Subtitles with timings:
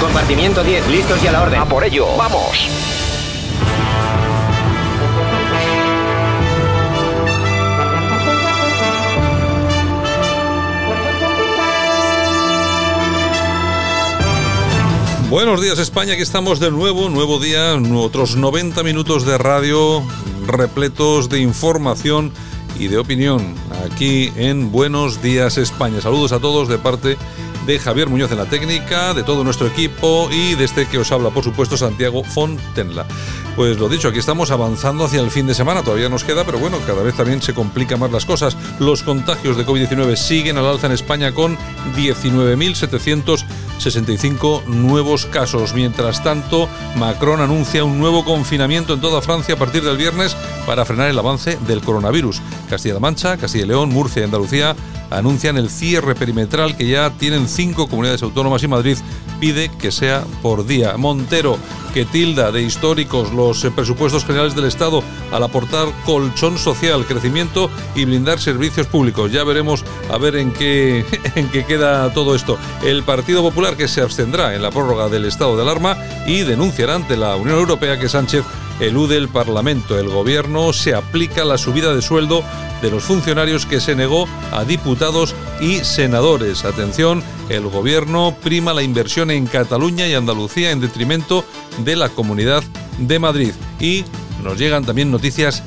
[0.00, 1.60] Compartimiento 10, listos y a la orden.
[1.60, 2.68] A por ello, vamos.
[15.28, 20.02] Buenos días España, aquí estamos de nuevo, nuevo día, otros 90 minutos de radio
[20.46, 22.32] repletos de información
[22.78, 23.54] y de opinión
[23.84, 26.00] aquí en Buenos días España.
[26.00, 27.18] Saludos a todos de parte
[27.66, 31.12] de Javier Muñoz en la técnica, de todo nuestro equipo y de este que os
[31.12, 33.06] habla, por supuesto, Santiago Fontenla.
[33.56, 36.58] Pues lo dicho, aquí estamos avanzando hacia el fin de semana, todavía nos queda, pero
[36.58, 38.56] bueno, cada vez también se complican más las cosas.
[38.80, 41.56] Los contagios de COVID-19 siguen al alza en España con
[41.96, 45.72] 19.765 nuevos casos.
[45.72, 50.84] Mientras tanto, Macron anuncia un nuevo confinamiento en toda Francia a partir del viernes para
[50.84, 52.42] frenar el avance del coronavirus.
[52.68, 54.74] Castilla-La Mancha, Castilla y León, Murcia y Andalucía
[55.16, 58.98] anuncian el cierre perimetral que ya tienen cinco comunidades autónomas y Madrid
[59.40, 60.96] pide que sea por día.
[60.96, 61.58] Montero,
[61.92, 68.04] que tilda de históricos los presupuestos generales del Estado al aportar colchón social, crecimiento y
[68.04, 69.30] blindar servicios públicos.
[69.30, 72.58] Ya veremos a ver en qué, en qué queda todo esto.
[72.82, 76.94] El Partido Popular que se abstendrá en la prórroga del estado de alarma y denunciará
[76.96, 78.44] ante la Unión Europea que Sánchez
[78.80, 79.98] elude el Parlamento.
[79.98, 82.42] El Gobierno se aplica la subida de sueldo
[82.82, 86.64] de los funcionarios que se negó a diputados y senadores.
[86.64, 91.44] Atención, el Gobierno prima la inversión en Cataluña y Andalucía en detrimento
[91.78, 92.62] de la Comunidad
[92.98, 93.52] de Madrid.
[93.80, 94.04] Y
[94.42, 95.62] nos llegan también noticias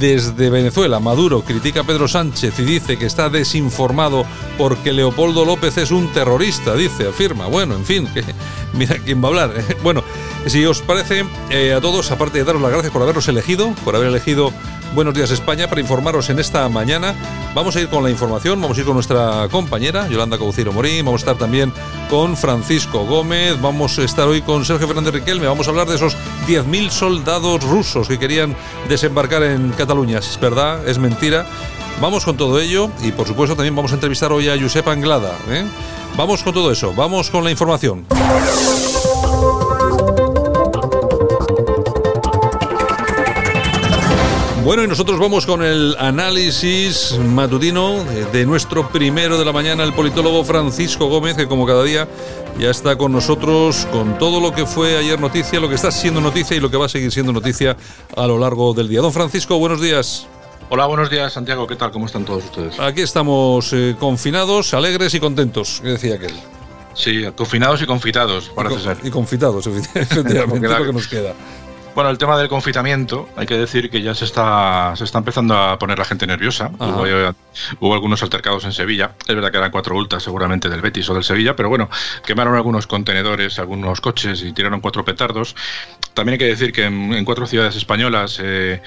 [0.00, 4.24] desde Venezuela, Maduro critica a Pedro Sánchez y dice que está desinformado
[4.58, 7.46] porque Leopoldo López es un terrorista, dice, afirma.
[7.46, 8.24] Bueno, en fin, que,
[8.72, 9.54] mira quién va a hablar.
[9.82, 10.02] Bueno,
[10.46, 13.96] si os parece, eh, a todos, aparte de daros las gracias por habernos elegido, por
[13.96, 14.52] haber elegido
[14.94, 17.14] Buenos Días España para informaros en esta mañana,
[17.54, 21.04] vamos a ir con la información, vamos a ir con nuestra compañera Yolanda Cauciro Morín,
[21.04, 21.72] vamos a estar también
[22.10, 25.96] con Francisco Gómez, vamos a estar hoy con Sergio Fernández Riquelme, vamos a hablar de
[25.96, 26.14] esos
[26.46, 28.54] 10.000 soldados rusos que querían
[28.88, 30.18] desembarcar en Cataluña.
[30.18, 30.86] ¿Es verdad?
[30.86, 31.46] ¿Es mentira?
[32.00, 35.38] Vamos con todo ello y por supuesto también vamos a entrevistar hoy a Josep Anglada.
[35.48, 35.64] ¿eh?
[36.16, 38.04] Vamos con todo eso, vamos con la información.
[44.64, 49.92] Bueno, y nosotros vamos con el análisis matutino de nuestro primero de la mañana, el
[49.92, 52.06] politólogo Francisco Gómez, que como cada día
[52.60, 56.20] ya está con nosotros con todo lo que fue ayer noticia, lo que está siendo
[56.20, 57.76] noticia y lo que va a seguir siendo noticia
[58.16, 59.00] a lo largo del día.
[59.00, 60.28] Don Francisco, buenos días.
[60.70, 61.66] Hola, buenos días, Santiago.
[61.66, 61.90] ¿Qué tal?
[61.90, 62.78] ¿Cómo están todos ustedes?
[62.78, 66.34] Aquí estamos eh, confinados, alegres y contentos, que decía aquel.
[66.94, 68.98] Sí, confinados y confitados, parece y ser.
[69.02, 71.34] Y confitados, efectivamente, lo que nos queda.
[71.94, 75.54] Bueno, el tema del confitamiento, hay que decir que ya se está, se está empezando
[75.54, 76.70] a poner la gente nerviosa.
[76.78, 77.04] Hubo,
[77.80, 79.12] hubo, algunos altercados en Sevilla.
[79.28, 81.90] Es verdad que eran cuatro ultas seguramente del Betis o del Sevilla, pero bueno,
[82.24, 85.54] quemaron algunos contenedores, algunos coches y tiraron cuatro petardos.
[86.14, 88.80] También hay que decir que en, cuatro ciudades españolas, eh,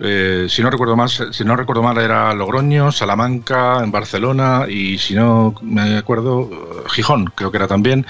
[0.00, 4.98] eh, si no recuerdo más, si no recuerdo mal, era Logroño, Salamanca, en Barcelona y
[4.98, 6.50] si no me acuerdo,
[6.88, 8.06] Gijón, creo que era también.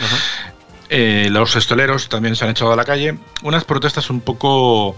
[0.94, 3.16] Eh, los estoleros también se han echado a la calle.
[3.42, 4.94] Unas protestas un poco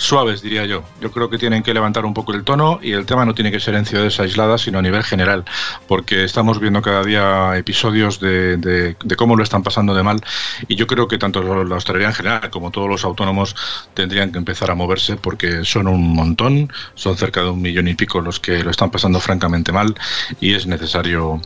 [0.00, 0.82] suaves, diría yo.
[1.00, 3.50] Yo creo que tienen que levantar un poco el tono y el tema no tiene
[3.50, 5.44] que ser en ciudades aisladas, sino a nivel general,
[5.86, 10.20] porque estamos viendo cada día episodios de, cómo lo están pasando de mal
[10.68, 13.54] y yo creo que tanto la hostelería en general como todos los autónomos
[13.92, 17.94] tendrían que empezar a moverse porque son un montón, son cerca de un millón y
[17.94, 19.94] pico los que lo están pasando francamente mal
[20.40, 21.42] y es necesario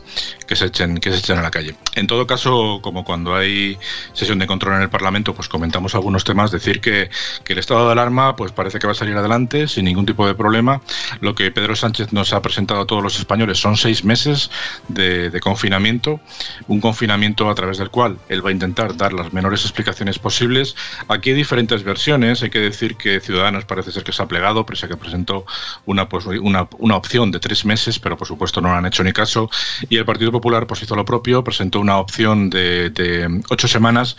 [0.47, 1.75] que se echen, que se echen a la calle.
[1.95, 3.77] En todo caso, como cuando hay
[4.13, 7.09] sesión de control en el Parlamento, pues comentamos algunos temas, decir que,
[7.43, 10.05] que el estado de alarma, pues pues parece que va a salir adelante sin ningún
[10.05, 10.79] tipo de problema.
[11.19, 14.51] Lo que Pedro Sánchez nos ha presentado a todos los españoles son seis meses
[14.87, 16.19] de, confinamiento,
[16.67, 20.75] un confinamiento a través del cual él va a intentar dar las menores explicaciones posibles.
[21.07, 24.63] Aquí hay diferentes versiones, hay que decir que Ciudadanos parece ser que se ha plegado,
[24.63, 25.47] pese a que presentó
[25.87, 29.49] una, pues, opción de tres meses, pero por supuesto no han hecho ni caso.
[29.89, 34.15] Y el Partido Popular pues hizo lo propio, presentó una opción de ocho semanas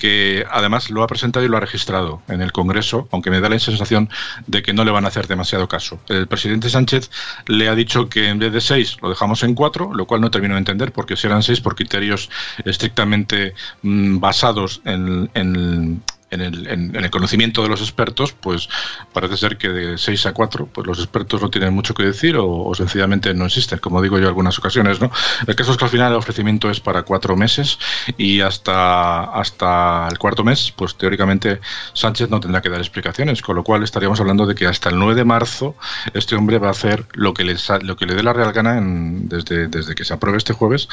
[0.00, 3.50] que además lo ha presentado y lo ha registrado en el Congreso, aunque me da
[3.50, 4.08] la sensación
[4.46, 6.00] de que no le van a hacer demasiado caso.
[6.08, 7.10] El presidente Sánchez
[7.48, 10.30] le ha dicho que en vez de seis lo dejamos en cuatro, lo cual no
[10.30, 12.30] termino de entender porque si eran seis por criterios
[12.64, 13.52] estrictamente
[13.82, 18.68] mm, basados en, en en el, en, el, conocimiento de los expertos, pues
[19.12, 22.36] parece ser que de 6 a 4, pues los expertos no tienen mucho que decir
[22.38, 25.10] o, sencillamente no existen, como digo yo en algunas ocasiones, ¿no?
[25.46, 27.78] El caso es que al final el ofrecimiento es para cuatro meses
[28.16, 31.60] y hasta, hasta el cuarto mes, pues teóricamente
[31.94, 34.98] Sánchez no tendrá que dar explicaciones, con lo cual estaríamos hablando de que hasta el
[34.98, 35.74] 9 de marzo
[36.14, 38.78] este hombre va a hacer lo que le, lo que le dé la real gana
[38.78, 40.88] en, desde, desde que se apruebe este jueves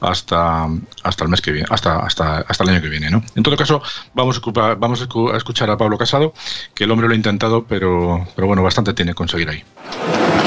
[0.00, 0.68] hasta,
[1.02, 3.22] hasta el mes que viene, hasta, hasta, hasta el año que viene, ¿no?
[3.34, 3.82] En todo caso,
[4.14, 6.32] vamos a ocupar vamos a escuchar a Pablo Casado,
[6.74, 9.62] que el hombre lo ha intentado, pero, pero bueno, bastante tiene que conseguir ahí.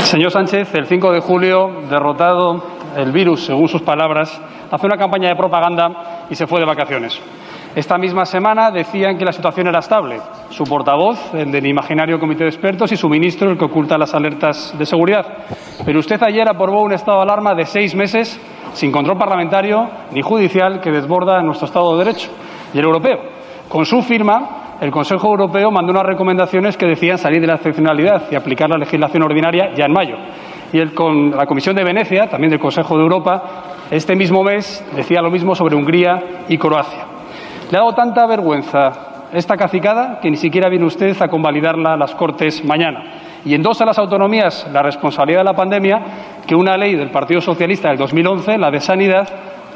[0.03, 2.61] Señor Sánchez, el 5 de julio, derrotado
[2.97, 4.29] el virus, según sus palabras,
[4.69, 7.17] hace una campaña de propaganda y se fue de vacaciones.
[7.75, 10.19] Esta misma semana decían que la situación era estable.
[10.49, 14.13] Su portavoz, el del imaginario comité de expertos, y su ministro, el que oculta las
[14.13, 15.25] alertas de seguridad.
[15.85, 18.39] Pero usted ayer aprobó un estado de alarma de seis meses
[18.73, 22.29] sin control parlamentario ni judicial que desborda nuestro Estado de Derecho
[22.73, 23.34] y el europeo.
[23.69, 28.23] Con su firma, el Consejo Europeo mandó unas recomendaciones que decían salir de la excepcionalidad
[28.31, 30.15] y aplicar la legislación ordinaria ya en mayo.
[30.73, 33.43] Y el, con la Comisión de Venecia, también del Consejo de Europa,
[33.89, 37.05] este mismo mes decía lo mismo sobre Hungría y Croacia.
[37.71, 38.91] Le ha dado tanta vergüenza
[39.33, 43.03] esta cacicada que ni siquiera viene usted a convalidarla a las Cortes mañana.
[43.45, 46.01] Y endosa a las autonomías la responsabilidad de la pandemia
[46.47, 49.27] que una ley del Partido Socialista del 2011, la de Sanidad,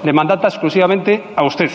[0.03, 1.69] le mandata exclusivamente a usted.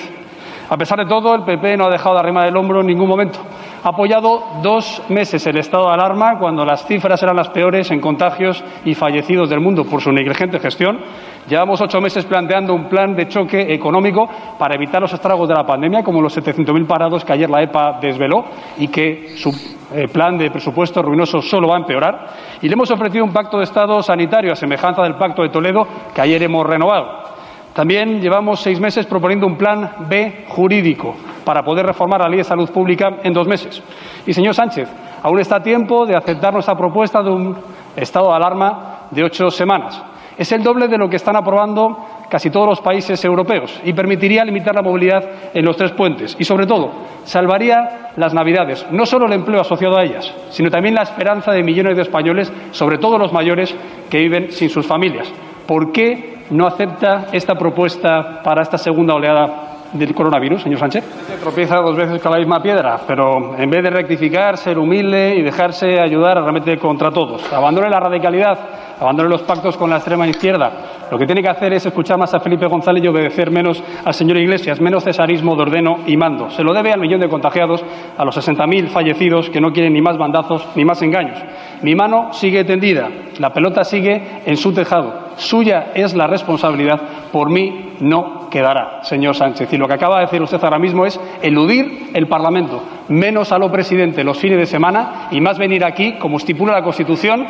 [0.69, 3.09] A pesar de todo, el PP no ha dejado de arrimar el hombro en ningún
[3.09, 3.39] momento.
[3.83, 8.01] Ha apoyado dos meses el estado de alarma cuando las cifras eran las peores en
[8.01, 11.01] contagios y fallecidos del mundo por su negligente gestión.
[11.47, 14.27] Llevamos ocho meses planteando un plan de choque económico
[14.59, 17.99] para evitar los estragos de la pandemia, como los 700.000 parados que ayer la EPA
[18.01, 18.47] desveló
[18.79, 19.51] y que su
[19.93, 22.29] eh, plan de presupuesto ruinoso solo va a empeorar.
[22.63, 25.87] Y le hemos ofrecido un pacto de Estado sanitario a semejanza del pacto de Toledo
[26.15, 27.34] que ayer hemos renovado.
[27.75, 32.45] También llevamos seis meses proponiendo un plan B jurídico para poder reformar la ley de
[32.45, 33.83] salud pública en dos meses.
[34.25, 34.89] Y, señor Sánchez,
[35.23, 37.57] aún está a tiempo de aceptar nuestra propuesta de un
[37.97, 40.01] estado de alarma de ocho semanas.
[40.39, 41.97] Es el doble de lo que están aprobando
[42.29, 45.23] casi todos los países europeos y permitiría limitar la movilidad
[45.53, 46.93] en los tres puentes y, sobre todo,
[47.25, 51.63] salvaría las Navidades, no solo el empleo asociado a ellas, sino también la esperanza de
[51.63, 53.77] millones de españoles, sobre todo los mayores,
[54.11, 55.33] que viven sin sus familias.
[55.67, 61.05] ¿Por qué no acepta esta propuesta para esta segunda oleada del coronavirus, señor Sánchez?
[61.05, 65.37] Se tropieza dos veces con la misma piedra, pero en vez de rectificar, ser humilde
[65.37, 67.51] y dejarse ayudar, realmente contra todos.
[67.53, 68.59] Abandone la radicalidad,
[69.01, 70.73] abandone los pactos con la extrema izquierda.
[71.11, 74.15] Lo que tiene que hacer es escuchar más a Felipe González y obedecer menos al
[74.15, 76.51] señor Iglesias, menos cesarismo de ordeno y mando.
[76.51, 77.85] Se lo debe al millón de contagiados,
[78.17, 81.39] a los 60.000 fallecidos que no quieren ni más bandazos ni más engaños.
[81.83, 85.25] Mi mano sigue tendida, la pelota sigue en su tejado.
[85.37, 87.01] Suya es la responsabilidad,
[87.33, 89.73] por mí no quedará, señor Sánchez.
[89.73, 93.59] Y lo que acaba de decir usted ahora mismo es eludir el Parlamento, menos a
[93.59, 97.47] lo presidente los fines de semana y más venir aquí, como estipula la Constitución,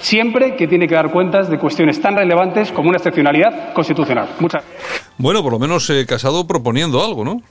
[0.00, 4.28] siempre que tiene que dar cuentas de cuestiones tan relevantes como una excepcionalidad constitucional.
[4.40, 4.64] Muchas
[5.16, 7.42] Bueno, por lo menos he Casado proponiendo algo, ¿no?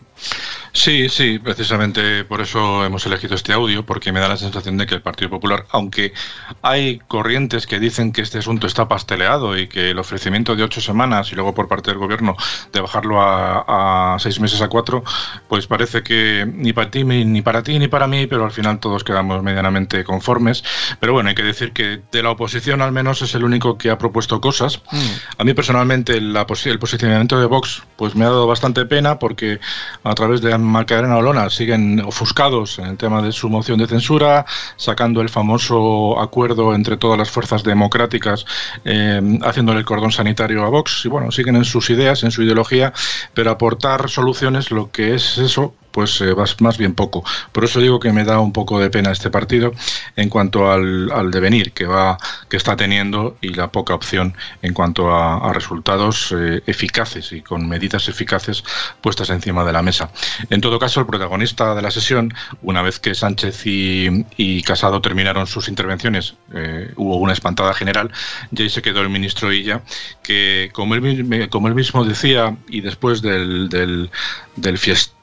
[0.78, 4.86] Sí, sí, precisamente por eso hemos elegido este audio, porque me da la sensación de
[4.86, 6.14] que el Partido Popular, aunque
[6.62, 10.80] hay corrientes que dicen que este asunto está pasteleado y que el ofrecimiento de ocho
[10.80, 12.38] semanas y luego por parte del Gobierno
[12.72, 15.04] de bajarlo a, seis meses a cuatro,
[15.50, 18.80] pues parece que ni para ti, ni para ti, ni para mí, pero al final
[18.80, 20.64] todos quedamos medianamente conformes.
[21.00, 23.90] Pero bueno, hay que decir que de la oposición al menos es el único que
[23.90, 24.80] ha propuesto cosas.
[24.92, 25.40] Mm.
[25.40, 29.60] A mí personalmente el posicionamiento de Vox pues me ha dado bastante pena porque
[30.04, 34.46] a través de Macarena Olona siguen ofuscados en el tema de su moción de censura,
[34.76, 38.46] sacando el famoso acuerdo entre todas las fuerzas democráticas,
[38.86, 41.06] eh, haciéndole el cordón sanitario a Vox.
[41.06, 42.94] Y bueno, siguen en sus ideas, en su ideología,
[43.34, 47.24] pero aportar soluciones, lo que es eso, pues eh, más bien poco.
[47.52, 49.74] Por eso digo que me da un poco de pena este partido
[50.16, 55.12] en cuanto al, devenir que va que está teniendo y la poca opción en cuanto
[55.12, 58.64] a, resultados eh, eficaces y con medidas eficaces
[59.02, 60.12] puestas encima de la mesa.
[60.52, 65.48] En todo caso, el protagonista de la sesión, una vez que Sánchez y, Casado terminaron
[65.48, 68.12] sus intervenciones, eh, hubo una espantada general
[68.52, 69.82] y ahí se quedó el ministro Illa,
[70.22, 74.12] que como él, como él mismo decía y después del, del,
[74.58, 74.78] del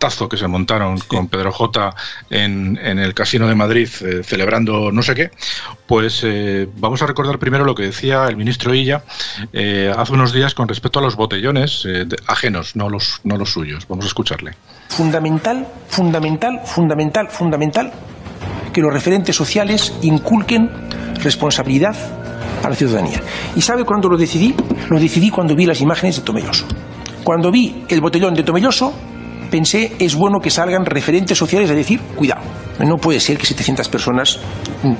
[0.04, 0.74] fiestazo que se montó
[1.06, 1.94] con Pedro J
[2.30, 5.30] en, el Casino de Madrid eh, celebrando no sé qué,
[5.86, 9.04] pues eh, vamos a recordar primero lo que decía el ministro Illa
[9.52, 11.86] eh, hace unos días con respecto a los botellones
[12.26, 13.86] ajenos, no los, no los suyos.
[13.88, 14.54] Vamos a escucharle.
[14.88, 17.92] Fundamental, fundamental, fundamental, fundamental
[18.72, 20.70] que los referentes sociales inculquen
[21.22, 21.96] responsabilidad
[22.62, 23.20] a la ciudadanía.
[23.54, 24.54] ¿Y sabe cuándo lo decidí?
[24.88, 26.66] Lo decidí cuando vi las imágenes de Tomelloso.
[27.22, 28.92] Cuando vi el botellón de Tomelloso,
[29.54, 32.40] pensé, es bueno que salgan referentes sociales a decir, cuidado,
[32.80, 34.40] no puede ser que 700 personas,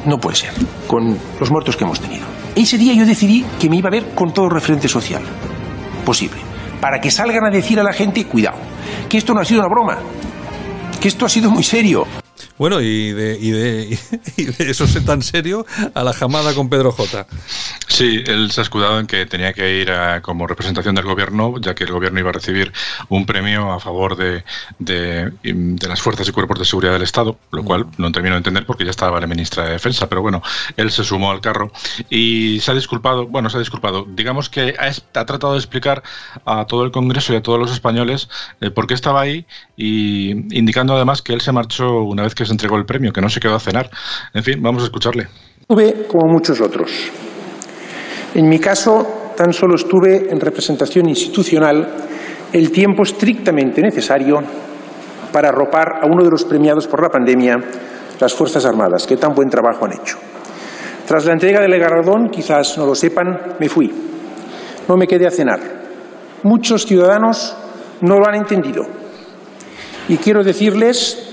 [0.06, 0.52] no puede ser,
[0.86, 2.24] con los muertos que hemos tenido.
[2.54, 5.22] Ese día yo decidí que me iba a ver con todo referente social
[6.04, 6.38] posible,
[6.80, 8.58] para que salgan a decir a la gente, cuidado,
[9.08, 9.98] que esto no ha sido una broma,
[11.00, 12.06] que esto ha sido muy serio.
[12.56, 13.98] Bueno, y de, y de,
[14.36, 17.26] y de eso es tan serio a la jamada con Pedro J.
[17.88, 21.54] Sí, él se ha escudado en que tenía que ir a, como representación del gobierno,
[21.60, 22.72] ya que el gobierno iba a recibir
[23.08, 24.44] un premio a favor de,
[24.78, 28.38] de, de las fuerzas y cuerpos de seguridad del Estado, lo cual no termino de
[28.38, 30.40] entender porque ya estaba la ministra de Defensa, pero bueno,
[30.76, 31.72] él se sumó al carro
[32.08, 34.88] y se ha disculpado, bueno, se ha disculpado, digamos que ha,
[35.20, 36.04] ha tratado de explicar
[36.44, 38.28] a todo el Congreso y a todos los españoles
[38.60, 39.44] eh, por qué estaba ahí
[39.76, 43.20] y indicando además que él se marchó una vez que se entregó el premio, que
[43.20, 43.90] no se quedó a cenar.
[44.32, 45.28] En fin, vamos a escucharle.
[45.60, 46.90] Estuve como muchos otros.
[48.34, 51.88] En mi caso, tan solo estuve en representación institucional
[52.52, 54.40] el tiempo estrictamente necesario
[55.32, 57.56] para arropar a uno de los premiados por la pandemia,
[58.20, 60.18] las Fuerzas Armadas, que tan buen trabajo han hecho.
[61.06, 63.92] Tras la entrega del galardón, quizás no lo sepan, me fui.
[64.88, 65.60] No me quedé a cenar.
[66.44, 67.56] Muchos ciudadanos
[68.00, 68.84] no lo han entendido.
[70.08, 71.23] Y quiero decirles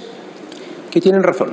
[0.92, 1.50] que tienen razón.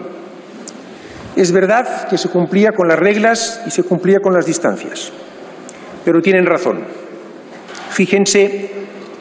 [1.36, 5.12] Es verdad que se cumplía con las reglas y se cumplía con las distancias,
[6.04, 6.84] pero tienen razón.
[7.90, 8.70] Fíjense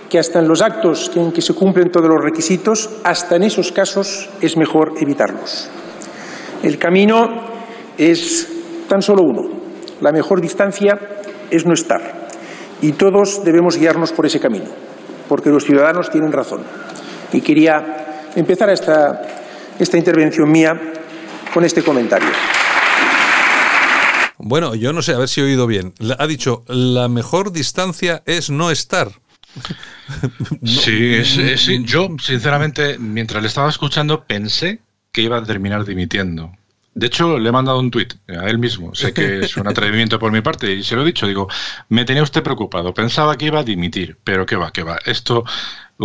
[0.10, 3.72] que hasta en los actos en que se cumplen todos los requisitos, hasta en esos
[3.72, 5.70] casos es mejor evitarlos.
[6.64, 7.28] El camino
[7.98, 8.48] es
[8.88, 9.50] tan solo uno.
[10.02, 10.98] La mejor distancia
[11.52, 12.28] es no estar.
[12.82, 14.70] Y todos debemos guiarnos por ese camino,
[15.28, 16.62] porque los ciudadanos tienen razón.
[17.34, 19.37] Y quería empezar esta
[19.80, 20.80] esta intervención mía
[21.54, 22.30] con este comentario.
[24.38, 25.94] Bueno, yo no sé, a ver si he oído bien.
[26.18, 29.12] Ha dicho, la mejor distancia es no estar.
[30.64, 34.80] Sí, es, es, yo sinceramente, mientras le estaba escuchando, pensé
[35.12, 36.54] que iba a terminar dimitiendo.
[36.94, 38.96] De hecho, le he mandado un tuit a él mismo.
[38.96, 41.28] Sé que es un atrevimiento por mi parte y se lo he dicho.
[41.28, 41.48] Digo,
[41.90, 42.94] me tenía usted preocupado.
[42.94, 44.98] Pensaba que iba a dimitir, pero qué va, qué va.
[45.06, 45.44] Esto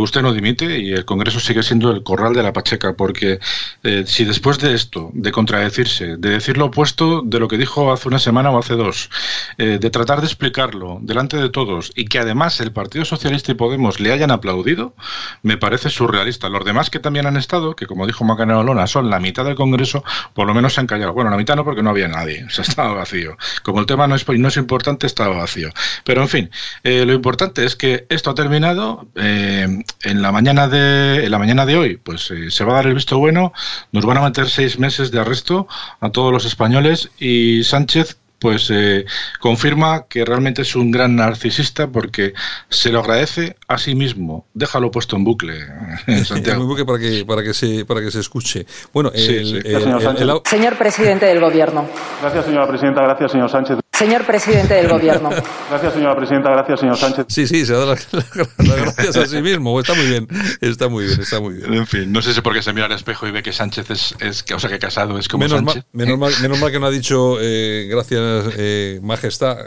[0.01, 3.39] usted no dimite y el Congreso sigue siendo el corral de la Pacheca, porque
[3.83, 7.93] eh, si después de esto, de contradecirse, de decir lo opuesto de lo que dijo
[7.93, 9.11] hace una semana o hace dos,
[9.59, 13.55] eh, de tratar de explicarlo delante de todos y que además el Partido Socialista y
[13.55, 14.95] Podemos le hayan aplaudido,
[15.43, 16.49] me parece surrealista.
[16.49, 19.55] Los demás que también han estado, que como dijo Macaneo Olona, son la mitad del
[19.55, 21.13] Congreso, por lo menos se han callado.
[21.13, 23.37] Bueno, la mitad no porque no había nadie, o sea, estaba vacío.
[23.63, 25.71] Como el tema no es, no es importante, estaba vacío.
[26.05, 26.51] Pero en fin,
[26.83, 29.07] eh, lo importante es que esto ha terminado.
[29.17, 32.77] Eh, en la mañana de en la mañana de hoy, pues eh, se va a
[32.77, 33.53] dar el visto bueno,
[33.93, 35.67] nos van a meter seis meses de arresto
[36.01, 39.07] a todos los españoles y Sánchez pues eh,
[39.39, 42.35] confirma que realmente es un gran narcisista porque
[42.69, 44.47] se lo agradece a sí mismo.
[44.53, 45.61] Déjalo puesto en bucle,
[46.25, 46.63] Santiago.
[46.63, 48.67] en bucle para que, para que, se, para que se escuche.
[48.93, 49.57] Bueno, sí, el, sí.
[49.65, 51.87] el, señor, el, señor presidente del Gobierno.
[52.21, 53.03] Gracias, señora presidenta.
[53.03, 53.82] Gracias, señor Sánchez.
[53.93, 55.29] Señor presidente del Gobierno.
[55.71, 56.51] Gracias, señora presidenta.
[56.51, 57.27] Gracias, señor Sánchez.
[57.29, 59.79] Sí, sí, se da las la, gracias a sí mismo.
[59.79, 60.27] Está muy bien.
[60.61, 61.75] Está muy bien, está muy bien.
[61.75, 63.91] En fin, no sé si por qué se mira al espejo y ve que Sánchez
[63.91, 65.85] es, es o sea, que Casado es como menos Sánchez.
[65.93, 69.59] Mal, menos, mal, menos mal que no ha dicho eh, gracias, eh, majestad,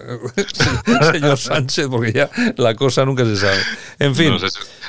[1.11, 3.59] señor Sánchez, porque ya la cosa nunca se sabe.
[3.99, 4.35] En fin.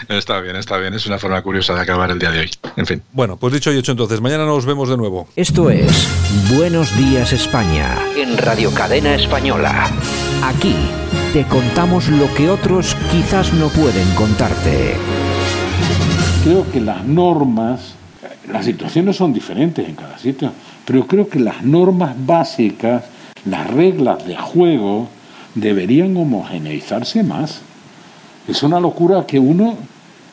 [0.08, 0.94] No, está bien, está bien.
[0.94, 2.50] Es una forma curiosa de acabar el día de hoy.
[2.76, 3.02] En fin.
[3.12, 4.20] Bueno, pues dicho y hecho entonces.
[4.20, 5.28] Mañana nos vemos de nuevo.
[5.36, 6.08] Esto es
[6.56, 7.98] Buenos Días España.
[8.16, 9.90] En Radio Cadena Española.
[10.44, 10.72] Aquí
[11.32, 14.94] te contamos lo que otros quizás no pueden contarte.
[16.44, 17.96] Creo que las normas,
[18.48, 20.52] las situaciones son diferentes en cada sitio,
[20.84, 23.02] pero creo que las normas básicas,
[23.44, 25.08] las reglas de juego,
[25.56, 27.62] deberían homogeneizarse más.
[28.46, 29.74] Es una locura que uno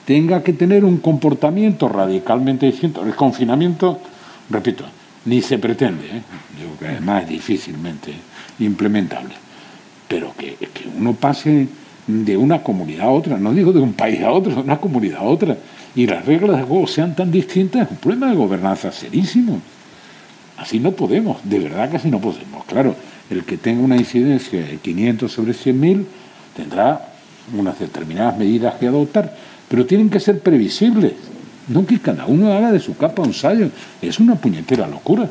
[0.06, 3.04] tenga que tener un comportamiento radicalmente distinto.
[3.04, 4.00] El confinamiento,
[4.52, 4.86] repito,
[5.26, 6.22] ni se pretende, ¿eh?
[6.62, 8.14] yo que además es difícilmente
[8.60, 9.44] implementable
[10.14, 11.68] pero que, que, uno pase
[12.06, 15.22] de una comunidad a otra, no digo de un país a otro, de una comunidad
[15.22, 15.58] a otra,
[15.96, 19.60] y las reglas de juego sean tan distintas, es un problema de gobernanza serísimo.
[20.58, 22.64] Así no podemos, de verdad que así no podemos.
[22.66, 22.96] Claro,
[23.32, 26.06] el que tenga una incidencia de 500 sobre 100.000
[26.56, 27.10] tendrá
[27.58, 29.36] unas determinadas medidas que adoptar,
[29.68, 31.14] pero tienen que ser previsibles,
[31.70, 33.70] no que cada uno haga de su capa un sallo.
[34.00, 35.28] Es una puñetera locura.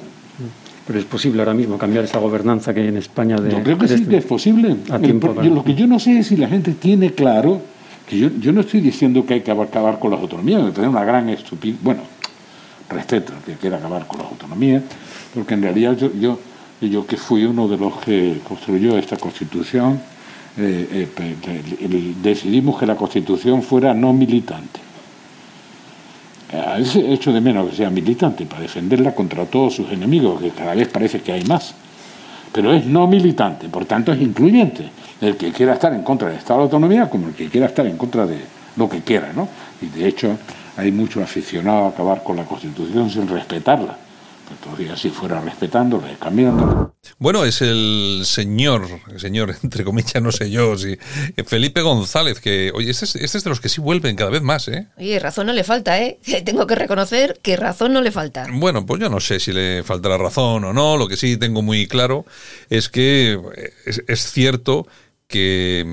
[0.87, 3.51] Pero es posible ahora mismo cambiar esa gobernanza que hay en España de.
[3.51, 4.77] Yo creo que sí este, que es posible.
[4.91, 7.61] A tiempo El, yo, lo que yo no sé es si la gente tiene claro
[8.09, 10.89] que yo, yo no estoy diciendo que hay que acabar con las autonomías, me parece
[10.89, 11.79] una gran estupidez.
[11.83, 12.03] Bueno,
[12.93, 14.83] respeto que quiera acabar con las autonomías,
[15.35, 16.39] porque en realidad yo, yo,
[16.81, 20.01] yo que fui uno de los que construyó esta Constitución,
[20.59, 24.81] eh, eh, decidimos que la Constitución fuera no militante.
[26.53, 30.75] Veces hecho de menos que sea militante para defenderla contra todos sus enemigos, que cada
[30.75, 31.75] vez parece que hay más.
[32.53, 34.91] Pero es no militante, por tanto es incluyente.
[35.21, 37.87] El que quiera estar en contra del Estado de Autonomía como el que quiera estar
[37.87, 38.39] en contra de
[38.77, 39.49] lo que quiera, ¿no?
[39.81, 40.37] Y de hecho
[40.77, 43.97] hay mucho aficionado a acabar con la Constitución sin respetarla
[44.57, 46.91] todavía si fuera respetándola y cambiándola.
[47.19, 50.99] Bueno, es el señor, el señor, entre comillas, no sé yo, si,
[51.47, 54.43] Felipe González, que, oye, este es, este es de los que sí vuelven cada vez
[54.43, 54.89] más, ¿eh?
[54.99, 56.19] Oye, razón no le falta, ¿eh?
[56.45, 58.47] Tengo que reconocer que razón no le falta.
[58.53, 61.63] Bueno, pues yo no sé si le faltará razón o no, lo que sí tengo
[61.63, 62.25] muy claro
[62.71, 63.39] es que
[63.85, 64.87] es, es cierto
[65.33, 65.85] que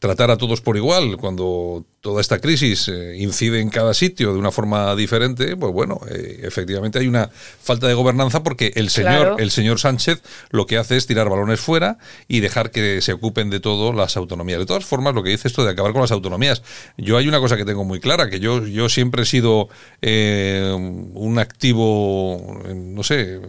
[0.00, 4.38] tratar a todos por igual cuando toda esta crisis eh, incide en cada sitio de
[4.38, 9.36] una forma diferente, pues bueno, eh, efectivamente hay una falta de gobernanza porque el señor,
[9.38, 13.50] el señor Sánchez lo que hace es tirar balones fuera y dejar que se ocupen
[13.50, 14.58] de todo las autonomías.
[14.58, 16.62] De todas formas, lo que dice esto de acabar con las autonomías,
[16.96, 19.68] yo hay una cosa que tengo muy clara, que yo, yo siempre he sido
[20.00, 23.40] eh, un activo, no sé,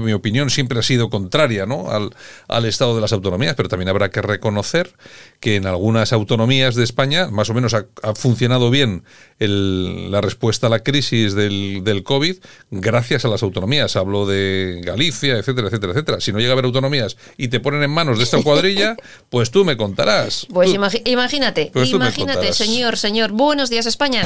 [0.00, 1.88] mi opinión siempre ha sido contraria ¿no?
[1.90, 4.92] al, estado de las autonomías, pero también habrá que reconocer
[5.40, 9.04] que en algunas autonomías de España más o menos ha, funcionado bien
[9.38, 12.36] la respuesta a la crisis del, del, COVID
[12.70, 13.96] gracias a las autonomías.
[13.96, 16.20] Hablo de Galicia, etcétera, etcétera, etcétera.
[16.20, 18.96] Si no llega a haber autonomías y te ponen en manos de esta cuadrilla,
[19.30, 20.46] pues tú me contarás.
[20.52, 20.70] Pues
[21.04, 23.32] imagínate, pues imagínate, señor, señor.
[23.32, 24.24] Buenos días, España.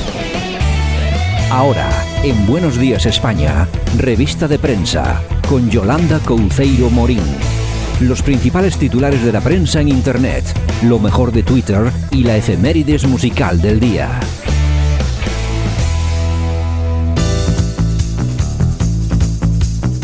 [1.50, 1.88] Ahora,
[2.24, 7.22] en Buenos Días España, revista de prensa, con Yolanda Couceiro Morín.
[8.00, 10.44] Los principales titulares de la prensa en Internet,
[10.82, 14.18] lo mejor de Twitter y la efemérides musical del día.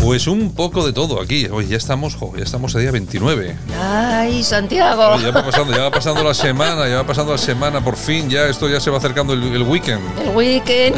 [0.03, 1.47] Pues un poco de todo aquí.
[1.47, 3.57] Hoy ya estamos, ya estamos a día 29.
[3.81, 5.17] Ay, Santiago.
[5.21, 8.29] ya, va pasando, ya va pasando la semana, ya va pasando la semana, por fin,
[8.29, 10.03] ya esto ya se va acercando el, el weekend.
[10.19, 10.97] El weekend.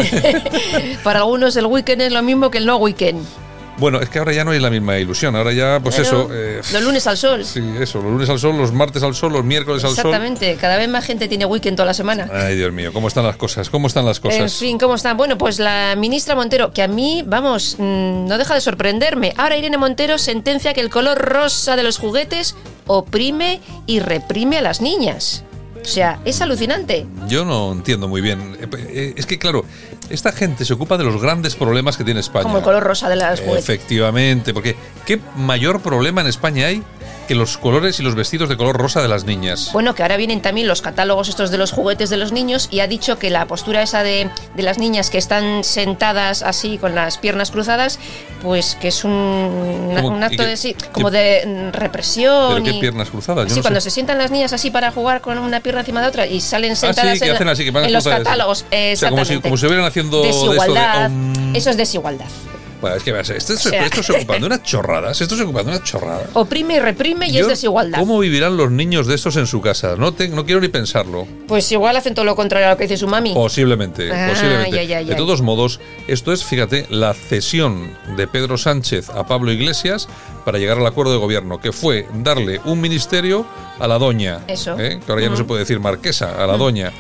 [1.05, 3.27] Para algunos el weekend es lo mismo que el no weekend.
[3.79, 5.35] Bueno, es que ahora ya no hay la misma ilusión.
[5.35, 6.29] Ahora ya, pues eso.
[6.33, 7.45] Eh, los lunes al sol.
[7.45, 8.01] Sí, eso.
[8.01, 10.07] Los lunes al sol, los martes al sol, los miércoles al sol.
[10.07, 10.57] Exactamente.
[10.61, 12.29] Cada vez más gente tiene weekend toda la semana.
[12.33, 12.93] Ay, Dios mío.
[12.93, 13.69] ¿Cómo están las cosas?
[13.71, 14.41] ¿Cómo están las cosas?
[14.41, 15.17] En fin, ¿cómo están?
[15.17, 19.33] Bueno, pues la ministra Montero, que a mí, vamos, mm, no deja de sorprenderme.
[19.37, 22.55] Ahora Irene Montero sentencia que el color rosa de los juguetes
[22.87, 25.45] oprime y reprime a las niñas.
[25.85, 27.07] O sea, es alucinante.
[27.29, 28.57] Yo no entiendo muy bien.
[28.59, 29.65] Eh, eh, es que, claro,
[30.09, 32.43] esta gente se ocupa de los grandes problemas que tiene España.
[32.43, 33.65] Como el color rosa de las juguetes.
[33.65, 36.83] Efectivamente, porque ¿qué mayor problema en España hay
[37.27, 39.71] que los colores y los vestidos de color rosa de las niñas.
[39.73, 42.81] Bueno, que ahora vienen también los catálogos estos de los juguetes de los niños y
[42.81, 46.95] ha dicho que la postura esa de, de las niñas que están sentadas así con
[46.95, 47.99] las piernas cruzadas,
[48.43, 52.63] pues que es un, un acto de sí, como de represión.
[52.63, 53.53] ¿Pero qué piernas cruzadas?
[53.53, 56.27] sí, cuando se sientan las niñas así para jugar con una pierna encima de otra
[56.27, 58.65] y salen ah, sentadas en, los catálogos.
[58.65, 61.11] O sea, como si, como si hubieran haciendo desigualdad.
[61.55, 62.29] Eso es desigualdad
[62.89, 66.29] es que esto, esto se ocupa de unas chorradas, esto se ocupa de unas chorradas.
[66.35, 67.99] Oprime y reprime y es desigualdad.
[67.99, 69.97] ¿Cómo vivirán los niños de estos en su casa?
[69.97, 71.27] No, no quiero ni pensarlo.
[71.47, 73.33] Pues igual hacen todo lo contrario a lo que dice su mami.
[73.35, 75.05] Posiblemente, ah, posiblemente.
[75.05, 80.09] de todos modos, esto es, fíjate, la cesión de Pedro Sánchez a Pablo Iglesias
[80.45, 83.47] para llegar al acuerdo de gobierno, que fue darle un ministerio
[83.79, 84.41] a la doña.
[84.47, 84.79] Eso.
[84.79, 85.01] ¿eh?
[85.05, 86.93] Que ahora ya no se puede decir marquesa, a la doña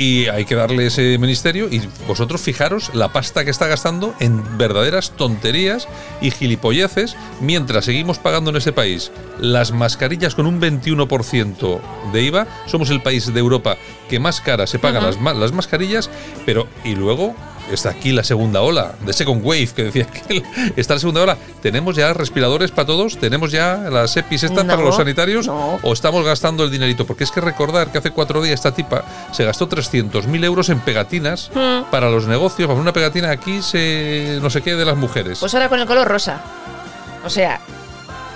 [0.00, 4.56] y hay que darle ese ministerio y vosotros fijaros la pasta que está gastando en
[4.56, 5.88] verdaderas tonterías
[6.22, 11.80] y gilipolleces mientras seguimos pagando en este país las mascarillas con un 21%
[12.14, 12.46] de IVA.
[12.64, 13.76] Somos el país de Europa
[14.08, 16.08] que más cara se pagan las, las mascarillas,
[16.46, 17.36] pero y luego
[17.74, 20.42] está aquí la segunda ola, de Second Wave, que decía que
[20.76, 21.36] está la segunda ola.
[21.62, 23.18] ¿Tenemos ya respiradores para todos?
[23.18, 25.48] ¿Tenemos ya las EPIs estas para los sanitarios?
[25.48, 27.06] ¿O estamos gastando el dinerito?
[27.06, 30.80] Porque es que recordar que hace cuatro días esta tipa se gastó 300.000 euros en
[30.80, 31.90] pegatinas hmm.
[31.90, 32.68] para los negocios.
[32.68, 35.38] Para una pegatina aquí se no sé qué de las mujeres.
[35.38, 36.40] Pues ahora con el color rosa.
[37.24, 37.60] O sea,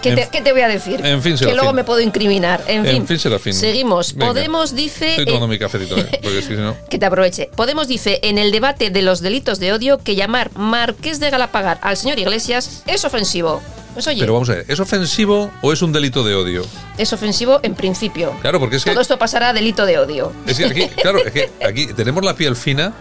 [0.05, 1.05] ¿Qué te, voy a decir?
[1.05, 2.63] En fin, Que luego me puedo incriminar.
[2.67, 3.19] En, fin,
[3.53, 4.13] seguimos.
[4.13, 5.11] Podemos dice.
[5.11, 6.09] Estoy tomando mi cafecito, ¿eh?
[6.23, 6.77] Porque es que si no.
[6.91, 7.51] Que te aproveche.
[7.57, 11.79] Podemos dice en el debate de los delitos de odio que llamar Marqués de Galapagar
[11.83, 13.63] al señor Iglesias es ofensivo.
[13.95, 16.67] Pues oye, Pero vamos a ver, ¿es ofensivo o es un delito de odio?
[16.99, 18.35] Es ofensivo en principio.
[18.43, 18.91] Claro, porque es que.
[18.91, 20.33] Todo esto pasará a delito de odio.
[20.47, 22.93] Es que aquí, claro, es que aquí tenemos la piel fina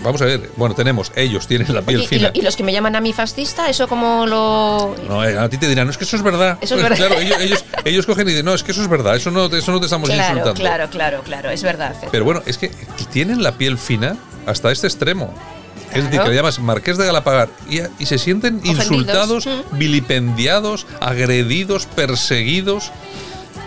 [0.00, 2.30] vamos a ver, bueno, tenemos, ellos tienen la piel fina.
[2.34, 4.94] Y, los que me llaman a mí fascista, ¿eso como lo...?
[5.08, 6.58] No, eh, a ti te dirán, no, es que eso es verdad.
[6.60, 6.96] Eso es verdad.
[7.08, 9.72] Claro, ellos, ellos, cogen y dicen, no, es que eso es verdad, eso no, eso
[9.72, 10.54] no te estamos insultando.
[10.54, 11.94] Claro, claro, claro, es verdad.
[12.10, 12.70] Pero bueno, es que
[13.12, 15.32] tienen la piel fina hasta este extremo.
[15.92, 19.78] Es decir, que le llamas Marqués de Galapagar y, y se sienten insultados, Mm.
[19.78, 22.92] vilipendiados, agredidos, perseguidos.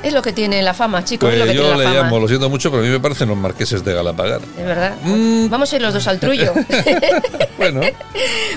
[0.03, 1.29] Es lo que tiene la fama, chicos.
[1.29, 2.03] Pues es lo que yo tiene le la fama.
[2.03, 4.41] llamo, lo siento mucho, pero a mí me parecen los marqueses de Galapagar.
[4.57, 4.95] Es verdad.
[5.03, 5.49] Mm.
[5.49, 6.53] Vamos a ir los dos al trullo.
[7.61, 7.81] Bueno,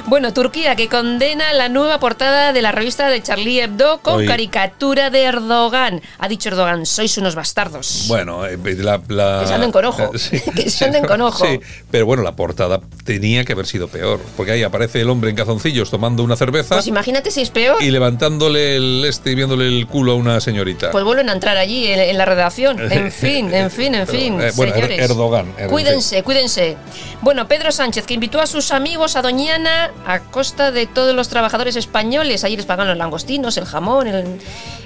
[0.06, 5.10] bueno, Turquía que condena la nueva portada de la revista de Charlie Hebdo con caricatura
[5.10, 6.00] de Erdogan.
[6.18, 8.06] Ha dicho Erdogan, sois unos bastardos.
[8.08, 10.10] bueno, eh, la, la- Que se anden con ojo.
[10.18, 11.44] Sí, Que se anden con ojo.
[11.44, 15.28] Sí, pero bueno, la portada tenía que haber sido peor, porque ahí aparece el hombre
[15.28, 17.82] en calzoncillos tomando una cerveza Pues imagínate si es peor.
[17.82, 20.90] y levantándole el este y viéndole el culo a una señorita.
[20.92, 22.80] Pues vuelven a entrar allí en, en la redacción.
[22.90, 24.40] En fin, en fin, en Pero, fin.
[24.40, 25.10] eh, bueno, Er- señores.
[25.10, 26.76] Erdogan, Er- Cuídense, cuídense.
[27.20, 31.28] Bueno, Pedro Sánchez, que invitó a sus amigos a Doñana a costa de todos los
[31.28, 32.44] trabajadores españoles.
[32.44, 34.24] Allí les pagaron los langostinos, el jamón, el,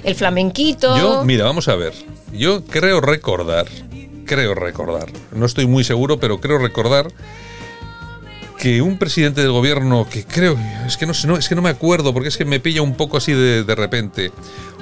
[0.03, 0.97] el flamenquito.
[0.97, 1.93] Yo, mira, vamos a ver.
[2.31, 3.65] Yo creo recordar,
[4.25, 7.07] creo recordar, no estoy muy seguro, pero creo recordar
[8.57, 11.69] que un presidente del gobierno que creo, es que no no, es que no me
[11.69, 14.31] acuerdo porque es que me pilla un poco así de, de repente.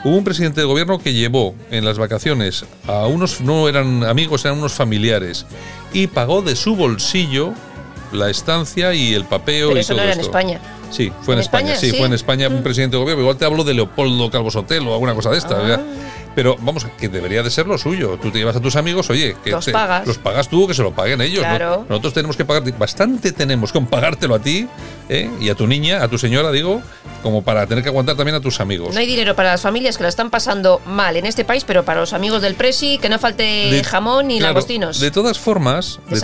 [0.03, 4.45] Hubo un presidente del gobierno que llevó en las vacaciones a unos, no eran amigos,
[4.45, 5.45] eran unos familiares,
[5.91, 7.53] y pagó de su bolsillo
[8.11, 10.31] la estancia y el papeo Pero y eso todo no era en esto.
[10.37, 10.61] España.
[10.91, 11.79] Sí, fue en, ¿En España, España?
[11.81, 11.97] sí, Sí.
[11.97, 13.21] fue en España un presidente de gobierno.
[13.23, 15.57] Igual te hablo de Leopoldo Calvo Sotelo o alguna cosa de esta.
[15.75, 15.81] Ah.
[16.37, 18.19] Pero vamos, que debería de ser lo suyo.
[18.21, 20.05] Tú te llevas a tus amigos, oye, que Los te- pagas.
[20.05, 21.41] los pagas tú, que se lo paguen ellos.
[21.41, 21.49] ¿no?
[21.49, 21.85] Claro.
[21.89, 24.67] Nosotros tenemos que pagar, bastante tenemos con pagártelo a ti
[25.09, 25.31] ¿eh?
[25.41, 26.83] y a tu niña, a tu señora, digo,
[27.23, 28.93] como para tener que aguantar también a tus amigos.
[28.93, 31.83] No hay dinero para las familias que la están pasando mal en este país, pero
[31.83, 34.99] para los amigos del Presi, que no falte De- jamón ni claro, langostinos.
[34.99, 36.17] De todas formas, De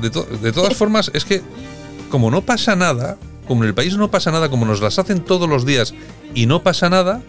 [0.00, 1.40] de, to- de todas formas, es que
[2.10, 5.20] como no pasa nada, como en el país no pasa nada, como nos las hacen
[5.20, 5.94] todos los días
[6.34, 7.22] y no pasa nada,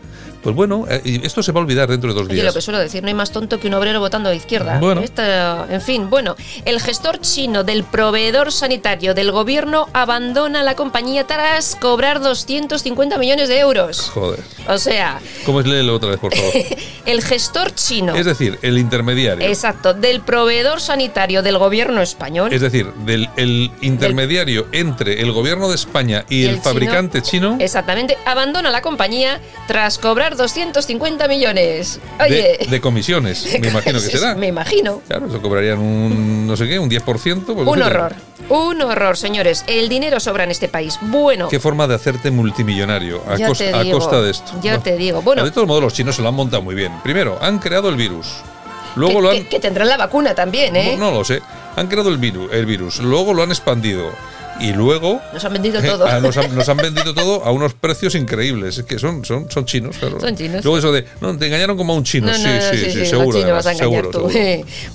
[0.44, 2.46] pues bueno, eh, esto se va a olvidar dentro de dos Oye, días.
[2.46, 4.78] lo que suelo decir, no hay más tonto que un obrero votando a izquierda.
[4.80, 5.02] Bueno.
[5.02, 11.26] Esta- en fin, bueno, el gestor chino del proveedor sanitario del gobierno abandona la compañía
[11.26, 14.10] tras cobrar 250 millones de euros.
[14.14, 14.40] Joder.
[14.68, 16.52] O sea, ¿Cómo es léelo otra vez, por favor?
[17.06, 19.48] el gestor chino, es decir, el intermediario.
[19.48, 25.70] exacto, del proveedor sanitario del gobierno español, Es decir, del el intermediario entre el gobierno
[25.70, 31.28] de España y, Y el, el fabricante chino, exactamente, abandona la compañía tras cobrar 250
[31.28, 32.00] millones.
[32.20, 34.36] Oye, de, de comisiones, me imagino que será.
[34.36, 35.02] Me imagino.
[35.08, 37.04] Claro, eso cobrarían un, no sé qué, un 10%.
[37.46, 38.14] pues Un horror.
[38.50, 39.64] Un horror, señores.
[39.68, 40.98] El dinero sobra en este país.
[41.02, 44.52] Bueno, Qué forma de hacerte multimillonario a, Ya costa, a de esto.
[44.62, 45.22] ya te digo.
[45.22, 46.92] Bueno, de todos modos, los chinos se lo han montado muy bien.
[47.04, 48.28] Primero, han creado el virus.
[48.96, 49.36] Luego que, lo han.
[49.38, 50.96] que- que tendrán la vacuna también, ¿eh?
[50.98, 51.42] No, no lo sé.
[51.76, 53.00] Han creado el virus, el virus.
[53.00, 54.10] Luego lo han expandido.
[54.60, 55.22] Y luego.
[55.34, 56.06] Nos han vendido eh, todo.
[56.08, 58.78] ah, nos, han, nos han vendido todo a unos precios increíbles.
[58.78, 60.20] Es que son, son, son chinos, claro.
[60.20, 60.64] Son chinos.
[60.64, 61.06] Luego eso de.
[61.22, 62.28] No, te engañaron como a un chino.
[62.28, 63.40] No, sí, no, sí, sí, seguro.
[63.52, 63.78] vas a tú.
[63.78, 64.30] seguro.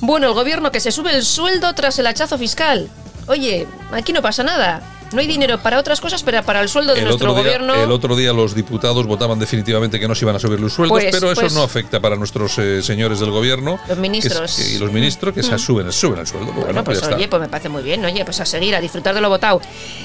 [0.01, 2.89] Bueno, el gobierno que se sube el sueldo tras el hachazo fiscal.
[3.27, 4.98] Oye, aquí no pasa nada.
[5.13, 7.75] No hay dinero para otras cosas, pero para el sueldo de El nuestro día, gobierno.
[7.83, 10.99] el otro día los diputados votaban definitivamente que no se iban a subir los sueldos,
[11.01, 13.79] Pues- pero eso pues- no afecta para nuestros eh, señores del gobierno.
[13.89, 14.57] Los ministros.
[14.57, 15.59] que- y los ministros que se Mm.
[15.59, 16.53] suben, suben el sueldo.
[16.53, 19.15] Bueno, Bueno, pues oye, pues me parece muy bien, oye, pues a seguir, a disfrutar
[19.15, 19.61] de lo votado.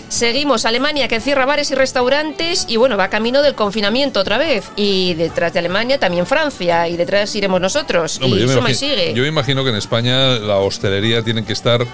[0.08, 4.66] Seguimos, Alemania que cierra bares y restaurantes y bueno, va camino del confinamiento otra vez.
[4.76, 8.20] Y detrás de Alemania también Francia y detrás iremos nosotros.
[8.22, 9.14] Hombre, y yo, me imagino, sigue.
[9.14, 11.86] yo me imagino que en España la hostelería tiene que estar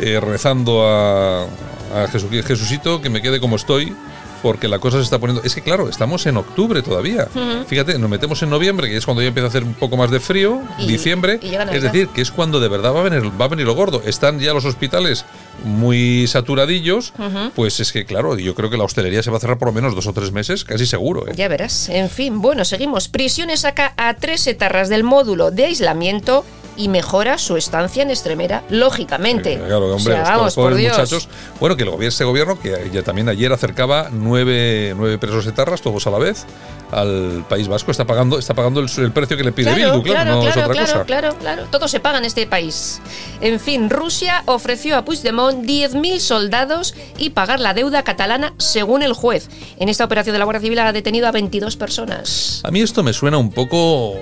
[0.00, 1.46] eh, rezando a,
[1.94, 3.94] a Jesu- Jesucito que me quede como estoy.
[4.42, 5.40] Porque la cosa se está poniendo.
[5.44, 7.28] Es que, claro, estamos en octubre todavía.
[7.68, 10.10] Fíjate, nos metemos en noviembre, que es cuando ya empieza a hacer un poco más
[10.10, 10.60] de frío.
[10.80, 11.38] Y- diciembre.
[11.40, 13.76] y es decir, que es cuando de verdad va a, venir, va a venir lo
[13.76, 14.02] gordo.
[14.04, 15.24] Están ya los hospitales
[15.64, 17.12] muy saturadillos.
[17.54, 19.72] Pues es que, claro, yo creo que la hostelería se va a cerrar por lo
[19.74, 21.28] menos dos o tres meses, casi seguro.
[21.28, 21.34] ¿eh?
[21.36, 21.88] Ya verás.
[21.88, 23.06] En fin, bueno, seguimos.
[23.06, 26.44] Prisiones saca a tres etarras del módulo de aislamiento
[26.76, 29.58] y mejora su estancia en Extremera, lógicamente.
[29.58, 30.96] Claro, hombre, o sea, vamos, por Dios.
[30.96, 31.28] muchachos.
[31.60, 35.82] Bueno, que el gobierno, este gobierno, que ya también ayer acercaba nueve, nueve presos etarras,
[35.82, 36.46] todos a la vez,
[36.90, 40.02] al País Vasco, está pagando, está pagando el, el precio que le pide Claro, Bildu,
[40.02, 41.06] claro, claro, no es claro, otra claro, cosa.
[41.06, 41.64] claro, claro.
[41.70, 43.00] Todo se paga en este país.
[43.40, 49.12] En fin, Rusia ofreció a Puigdemont 10.000 soldados y pagar la deuda catalana según el
[49.12, 49.48] juez.
[49.78, 52.60] En esta operación de la Guardia Civil ha detenido a 22 personas.
[52.64, 54.14] A mí esto me suena un poco.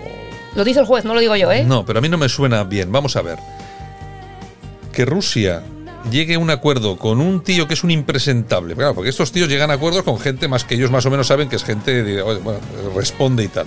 [0.55, 1.65] Lo dice el juez, no lo digo yo, ¿eh?
[1.65, 2.91] No, pero a mí no me suena bien.
[2.91, 3.39] Vamos a ver.
[4.93, 5.63] Que Rusia
[6.11, 8.75] llegue a un acuerdo con un tío que es un impresentable.
[8.75, 11.27] Claro, porque estos tíos llegan a acuerdos con gente más que ellos más o menos
[11.27, 12.59] saben que es gente, de, bueno,
[12.97, 13.67] responde y tal.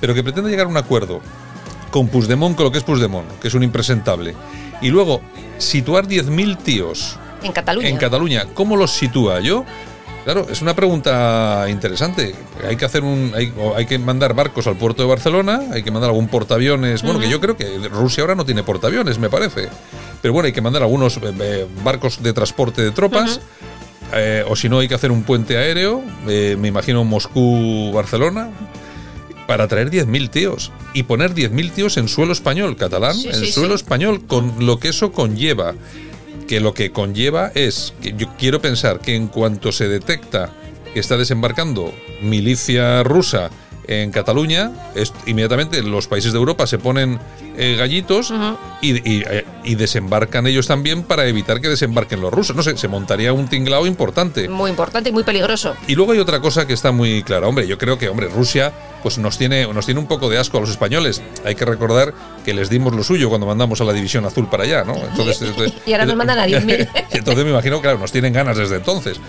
[0.00, 1.20] Pero que pretende llegar a un acuerdo
[1.90, 4.34] con Puigdemont, con lo que es Puigdemont, que es un impresentable.
[4.82, 5.20] Y luego
[5.58, 7.88] situar 10.000 tíos En Cataluña.
[7.88, 9.40] en Cataluña, ¿cómo los sitúa?
[9.40, 9.64] Yo,
[10.26, 12.34] claro, es una pregunta interesante.
[12.68, 15.90] Hay que hacer un, hay, hay que mandar barcos al puerto de Barcelona, hay que
[15.90, 17.02] mandar algún portaaviones.
[17.02, 19.68] Bueno, que yo creo que Rusia ahora no tiene portaaviones, me parece.
[20.20, 23.40] Pero bueno, hay que mandar algunos eh, eh, barcos de transporte de tropas.
[24.14, 28.50] eh, o si no, hay que hacer un puente aéreo, eh, me imagino Moscú-Barcelona,
[29.46, 33.52] para traer 10.000 tíos y poner 10.000 tíos en suelo español, catalán, Sí, en sí,
[33.52, 33.84] suelo sí.
[33.84, 35.74] español, con lo que eso conlleva.
[36.46, 40.50] Que lo que conlleva es que yo quiero pensar que en cuanto se detecta
[40.94, 43.50] que está desembarcando milicia rusa
[43.88, 47.18] en Cataluña, es- inmediatamente los países de Europa se ponen
[47.56, 48.32] eh, gallitos
[48.82, 52.54] y, y, eh, y desembarcan ellos también para evitar que desembarquen los rusos.
[52.56, 54.48] No sé, se montaría un tinglao importante.
[54.48, 55.74] Muy importante y muy peligroso.
[55.86, 57.46] Y luego hay otra cosa que está muy clara.
[57.48, 58.72] Hombre, yo creo que, hombre, Rusia
[59.02, 61.22] pues nos tiene, nos tiene un poco de asco a los españoles.
[61.44, 62.12] Hay que recordar
[62.44, 64.94] que les dimos lo suyo cuando mandamos a la División Azul para allá, ¿no?
[64.96, 65.52] Entonces,
[65.86, 66.88] Y ahora nos mandan a 10.000.
[67.12, 69.20] y entonces me imagino, claro, nos tienen ganas desde entonces.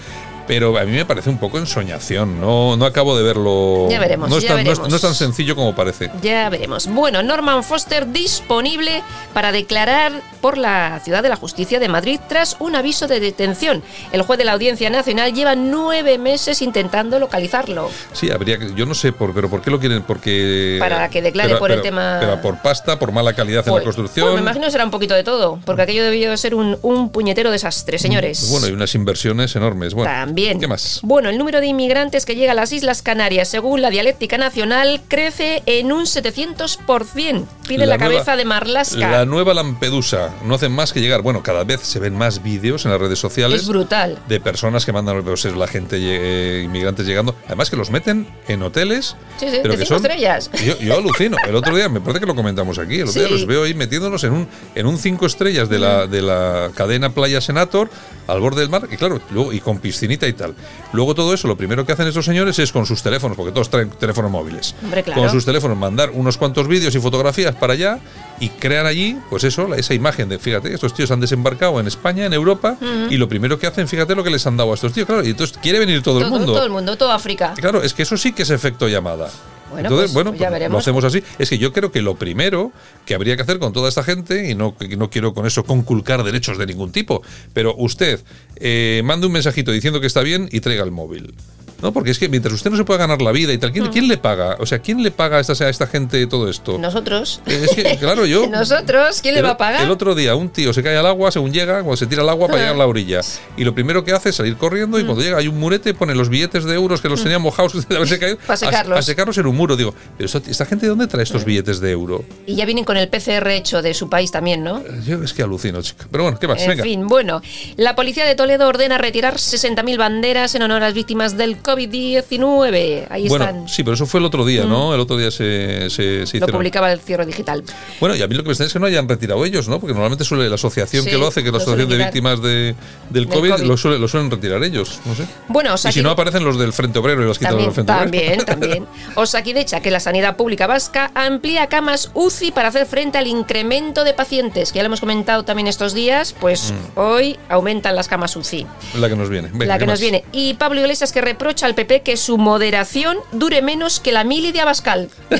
[0.47, 2.39] Pero a mí me parece un poco ensoñación.
[2.39, 3.87] No, no acabo de verlo.
[3.89, 4.89] Ya veremos, no es, ya tan, no es- veremos.
[4.89, 6.09] no es tan sencillo como parece.
[6.21, 6.87] Ya veremos.
[6.87, 12.55] Bueno, Norman Foster disponible para declarar por la Ciudad de la Justicia de Madrid tras
[12.59, 13.83] un aviso de detención.
[14.11, 17.89] El juez de la Audiencia Nacional lleva nueve meses intentando localizarlo.
[18.13, 18.73] Sí, habría que.
[18.73, 20.03] Yo no sé, por, pero ¿por qué lo quieren?
[20.03, 20.77] Porque.
[20.79, 23.81] Para que declare pero- por el tema- Pero por pasta, por mala calidad en Pues-
[23.81, 24.25] la construcción.
[24.27, 26.77] pues me imagino que será un poquito de todo, porque aquello debió de ser un,
[26.83, 28.39] un puñetero desastre, señores.
[28.39, 29.93] Pues bueno, hay unas inversiones enormes.
[29.93, 30.36] Bueno, También.
[30.59, 30.99] ¿Qué más?
[31.03, 35.01] Bueno, el número de inmigrantes que llega a las Islas Canarias, según la dialéctica nacional,
[35.07, 37.45] crece en un 700%.
[37.67, 38.97] Pide la, nueva- cabeza de Marlasca.
[39.11, 40.33] La nueva Lampedusa.
[40.45, 41.21] No hacen más que llegar.
[41.21, 43.61] Bueno, cada vez se ven más vídeos en las redes sociales.
[43.61, 44.19] Es brutal.
[44.27, 47.35] De personas que mandan pues, es la gente, eh, inmigrantes llegando.
[47.47, 49.15] Además que los meten en hoteles.
[49.39, 50.49] Sí, sí, pero de que cinco son- estrellas.
[50.65, 51.37] Yo, yo alucino.
[51.47, 52.95] El otro día, me parece que lo comentamos aquí.
[52.99, 56.07] El otro día los veo ahí metiéndonos en un, en un cinco estrellas de la,
[56.07, 57.89] de la cadena Playa Senator
[58.27, 58.87] al borde del mar.
[58.91, 60.55] Y claro, luego, y con piscinita y tal.
[60.93, 63.69] Luego todo eso, lo primero que hacen estos señores es con sus teléfonos, porque todos
[63.69, 64.75] traen teléfonos móviles.
[64.83, 65.21] Hombre, claro.
[65.21, 67.99] Con sus teléfonos mandar unos cuantos vídeos y fotografías para allá
[68.39, 72.25] y crean allí, pues eso, esa imagen de, fíjate, estos tíos han desembarcado en España,
[72.25, 72.77] en Europa,
[73.09, 75.23] y lo primero que hacen, fíjate lo que les han dado a estos tíos, claro,
[75.25, 76.53] y entonces quiere venir todo, el todo, mundo.
[76.53, 77.53] todo el mundo, toda África.
[77.55, 79.29] Claro, es que eso sí que es efecto llamada.
[79.71, 80.73] Bueno, Entonces, pues, bueno, pues ya pues veremos.
[80.73, 81.23] lo hacemos así.
[81.39, 82.71] Es que yo creo que lo primero
[83.05, 85.63] que habría que hacer con toda esta gente, y no, que no quiero con eso
[85.63, 87.21] conculcar derechos de ningún tipo,
[87.53, 88.21] pero usted
[88.55, 91.33] eh, mande un mensajito diciendo que está bien y traiga el móvil.
[91.81, 91.93] ¿No?
[91.93, 93.91] Porque es que mientras usted no se puede ganar la vida y tal, ¿quién, Mm.
[93.91, 94.57] quién le paga?
[94.59, 96.77] O sea, ¿quién le paga a esta, a esta gente todo esto?
[96.79, 97.41] Nosotros.
[97.45, 98.47] Es que, claro, yo.
[98.49, 99.83] Nosotros, ¿quién le va a pagar?
[99.83, 102.29] El otro día un tío se cae al agua según llega, cuando se tira al
[102.29, 103.21] agua para llegar a la orilla.
[103.57, 105.05] Y lo primero que hace es salir corriendo y Mm.
[105.05, 107.95] cuando llega hay un murete, pone los billetes de euros que los tenía mojados de
[107.95, 108.37] haberse caído.
[108.47, 108.99] Pa' a- secarlos.
[108.99, 109.75] A, secarlos en un muro.
[109.75, 112.23] Digo, pero esto- ¿esta gente de dónde trae estos billetes de euro?
[112.47, 114.81] Y ya vienen con el PCR hecho de su país también, ¿no?
[115.05, 116.07] Yo es que alucino, chica.
[116.11, 116.61] Pero bueno, ¿qué más?
[116.61, 116.83] En Venga.
[116.83, 117.41] fin, bueno,
[117.75, 123.07] la policía de Toledo ordena retirar 60.000 banderas en honor a las víctimas del COVID-19.
[123.09, 123.67] Ahí bueno, están.
[123.67, 124.93] sí, pero eso fue el otro día, ¿no?
[124.93, 127.63] El otro día se, se, se Lo publicaba el cierre digital.
[127.99, 129.79] Bueno, y a mí lo que me extraña es que no hayan retirado ellos, ¿no?
[129.79, 132.41] Porque normalmente suele la asociación Sí, que lo hace, que es la asociación de víctimas
[132.41, 132.75] de, del,
[133.09, 133.63] Del COVID, COVID.
[133.65, 135.25] Lo, suele- lo suelen retirar ellos, no sé.
[135.47, 137.67] Bueno, o sea y si no aparecen los del Frente Obrero y los quitan También,
[137.69, 138.45] del Frente Obrero.
[138.45, 138.85] también, también.
[139.15, 144.13] Osakidecha, que la sanidad pública vasca amplía camas UCI para hacer frente al incremento de
[144.13, 146.99] pacientes, que ya lo hemos comentado también estos días, pues Mm.
[146.99, 148.67] hoy aumentan las camas UCI.
[148.99, 149.49] La que nos viene.
[149.51, 149.99] Venga, la que ¿qué nos más?
[150.01, 150.23] viene.
[150.31, 154.51] Y Pablo Iglesias que reprocha al PP que su moderación dure menos que la mili
[154.51, 155.09] de Abascal.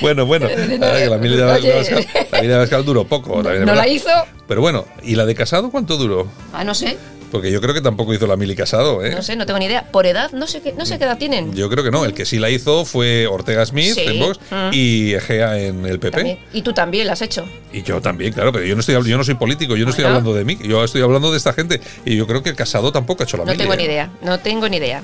[0.00, 0.48] Bueno, bueno.
[0.48, 1.42] La mili de.
[1.42, 3.42] Abascal, la mili de Abascal duró poco.
[3.42, 4.08] ¿No la hizo?
[4.48, 6.28] Pero bueno, ¿y la de Casado cuánto duró?
[6.52, 6.98] Ah, no sé,
[7.32, 9.10] Porque yo creo que tampoco hizo la mili Casado, ¿eh?
[9.14, 9.82] no sé, no tengo ni idea.
[9.90, 11.52] Por edad, no sé qué, no sé qué edad tienen.
[11.54, 12.04] Yo creo que no.
[12.04, 14.02] El que sí la hizo fue Ortega Smith Sí.
[14.02, 14.70] en Vox Mm.
[14.72, 16.16] y Egea en el PP.
[16.18, 16.38] También.
[16.52, 17.44] Y tú también la has hecho.
[17.72, 20.04] Y yo también, claro, pero yo no estoy yo no soy político, yo no estoy
[20.04, 21.80] hablando de mí, yo estoy hablando de esta gente.
[22.04, 23.58] Y yo creo que Casado tampoco ha hecho la No mili.
[23.58, 23.76] tengo ¿eh?
[23.78, 25.02] ni idea, no tengo ni idea.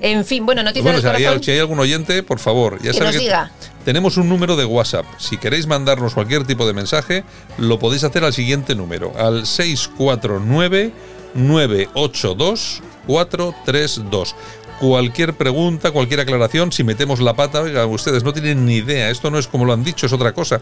[0.00, 2.92] En fin, bueno, noticias Bueno, del si hay, si hay algún oyente, por favor, ya
[2.92, 3.50] Que nos que diga.
[3.84, 5.04] tenemos un número de WhatsApp.
[5.18, 7.24] Si queréis mandarnos cualquier tipo de mensaje,
[7.58, 10.92] lo podéis hacer al siguiente número, al 649
[11.36, 14.34] 982 432.
[14.80, 19.30] Cualquier pregunta, cualquier aclaración, si metemos la pata, oiga, ustedes no tienen ni idea, esto
[19.30, 20.60] no es como lo han dicho, es otra cosa.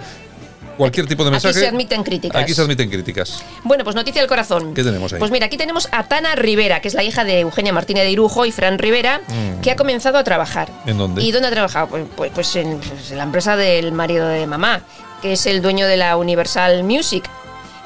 [0.76, 1.60] Cualquier tipo de Aquí mensaje.
[1.60, 2.42] se admiten críticas.
[2.42, 3.44] Aquí se admiten críticas.
[3.62, 4.74] Bueno, pues noticia del corazón.
[4.74, 5.20] ¿Qué tenemos ahí?
[5.20, 8.10] Pues mira, aquí tenemos a Tana Rivera, que es la hija de Eugenia Martínez de
[8.10, 9.60] Irujo y Fran Rivera, Mm.
[9.60, 10.68] que ha comenzado a trabajar.
[10.86, 11.22] ¿En dónde?
[11.22, 11.88] ¿Y dónde ha trabajado?
[11.88, 14.82] Pues, pues, pues en, pues en la empresa del marido de mamá,
[15.22, 17.24] que es el dueño de la Universal Music.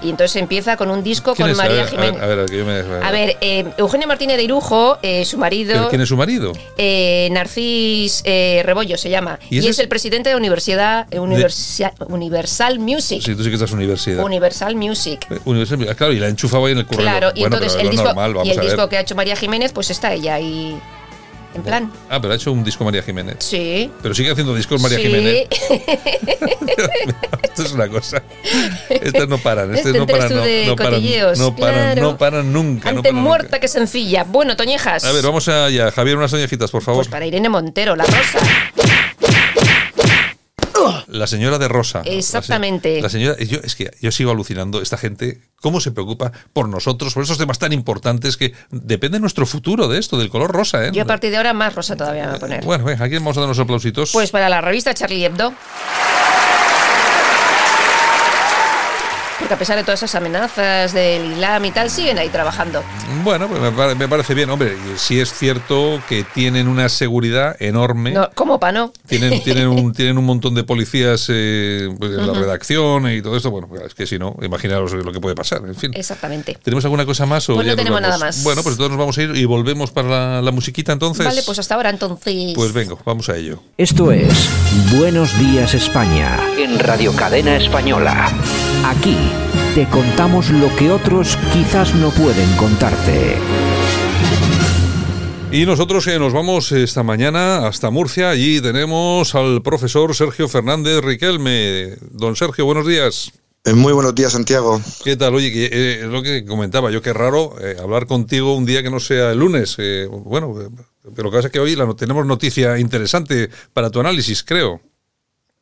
[0.01, 1.61] Y entonces empieza con un disco ¿Quién con?
[1.61, 2.23] A María ver, a ver, Jiménez.
[2.23, 5.73] A ver, que yo me- A ver, eh, Eugenia Martínez de Irujo, eh, su marido.
[5.75, 6.53] ¿Pero quién es su marido?
[6.77, 9.39] Eh, Narcis eh, Rebollo se llama.
[9.51, 13.23] ¿Y Y, es el presidente de Universidad, eh, Universia- Universal Music.
[13.25, 14.25] Sí, tú sí que estás universidad.
[14.25, 15.27] Universal Music.
[15.45, 17.03] Universal- Claro, y la enchufaba ahí en el curro.
[17.03, 18.71] Claro, y entonces el disco, normal, y el a ver.
[18.71, 20.79] disco que ha hecho María Jiménez, pues está ella ahí
[21.59, 21.93] en plan.
[22.09, 23.37] Ah, pero ha hecho un disco María Jiménez.
[23.41, 23.91] Sí.
[24.03, 25.05] Pero sigue haciendo discos María sí.
[25.05, 25.49] Jiménez.
[27.43, 28.23] Esto es una cosa.
[28.89, 29.75] Estas no paran.
[29.75, 30.35] Estas Este no paran.
[30.35, 32.03] No, paran, no paran, claro.
[32.03, 32.89] no paran nunca.
[32.91, 33.61] Ante paran muerta nunca.
[33.61, 34.25] que sencilla.
[34.25, 35.05] Bueno, Toñejas.
[35.05, 35.91] A ver, vamos allá.
[35.91, 37.01] Javier, unas toñejitas, por favor.
[37.01, 38.39] Pues para Irene Montero, la rosa.
[41.09, 42.03] La señora de Rosa.
[42.05, 43.01] Exactamente.
[43.01, 46.33] La, se- la señora, yo, es que yo sigo alucinando, esta gente, cómo se preocupa
[46.53, 50.53] por nosotros, por esos temas tan importantes que depende nuestro futuro de esto, del color
[50.53, 50.91] rosa, ¿eh?
[50.93, 52.65] Yo a partir de ahora más rosa todavía me voy a poner.
[52.65, 54.11] Bueno, aquí vamos a dar unos aplausitos.
[54.13, 55.55] Pues para la revista Charlie Hebdo.
[59.49, 62.83] Porque a pesar de todas esas amenazas del Islam y tal, siguen ahí trabajando.
[63.25, 64.77] Bueno, pues me, pare- me parece bien, hombre.
[64.97, 68.11] Sí es cierto que tienen una seguridad enorme.
[68.11, 68.93] No, ¿Cómo pa' no?
[69.07, 73.39] Tienen, tienen, un, tienen un montón de policías eh, pues, en la redacción y todo
[73.39, 73.51] esto.
[73.51, 75.63] Bueno, es que si no, imaginaros lo que puede pasar.
[75.65, 75.93] En fin.
[75.95, 76.59] Exactamente.
[76.63, 77.49] ¿Tenemos alguna cosa más?
[77.49, 78.43] O Pues no tenemos nada más.
[78.43, 81.25] Bueno, pues entonces nos vamos a ir y volvemos para la, la musiquita entonces.
[81.25, 82.53] Vale, pues hasta ahora entonces.
[82.55, 83.63] Pues venga, vamos a ello.
[83.79, 84.29] Esto es
[84.95, 86.39] Buenos Días España.
[86.59, 88.31] En Radio Cadena Española.
[88.85, 89.17] Aquí
[89.79, 93.37] te contamos lo que otros quizás no pueden contarte.
[95.53, 98.31] Y nosotros eh, nos vamos esta mañana hasta Murcia.
[98.31, 101.97] Allí tenemos al profesor Sergio Fernández Riquelme.
[102.11, 103.31] Don Sergio, buenos días.
[103.63, 104.83] Eh, Muy buenos días, Santiago.
[105.05, 105.37] ¿Qué tal?
[105.37, 108.83] Oye, que, eh, es lo que comentaba yo, qué raro eh, hablar contigo un día
[108.83, 109.77] que no sea el lunes.
[109.79, 110.57] Eh, bueno,
[111.15, 114.81] pero lo que pasa es que hoy la, tenemos noticia interesante para tu análisis, creo.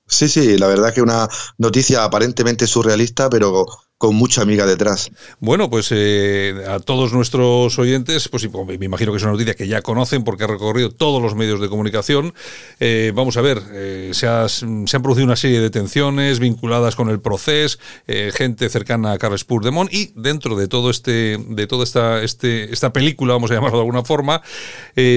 [0.09, 3.67] Sí, sí, la verdad que una noticia aparentemente surrealista, pero
[3.99, 5.11] con mucha amiga detrás.
[5.41, 9.69] Bueno, pues eh, a todos nuestros oyentes, pues me imagino que es una noticia que
[9.69, 12.35] ya conocen porque ha recorrido todos los medios de comunicación.
[12.79, 16.95] Eh, vamos a ver, eh, se, ha- se han producido una serie de detenciones vinculadas
[16.95, 21.67] con el proceso, eh, gente cercana a Carles Puigdemont y dentro de todo este, de
[21.67, 24.43] toda esta, este, esta película, vamos a llamarlo de alguna forma,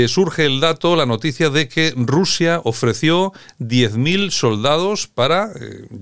[0.08, 5.50] surge el dato, la noticia de que Rusia ofreció 10.000 soldados para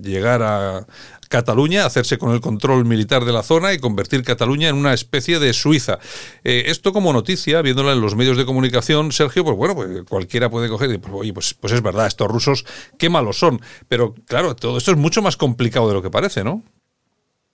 [0.01, 0.85] llegar a
[1.29, 5.39] Cataluña, hacerse con el control militar de la zona y convertir Cataluña en una especie
[5.39, 5.99] de Suiza.
[6.43, 10.49] Eh, esto como noticia, viéndola en los medios de comunicación, Sergio, pues bueno, pues cualquiera
[10.49, 12.65] puede coger y decir, pues, oye, pues, pues es verdad, estos rusos,
[12.97, 13.61] qué malos son.
[13.87, 16.63] Pero claro, todo esto es mucho más complicado de lo que parece, ¿no?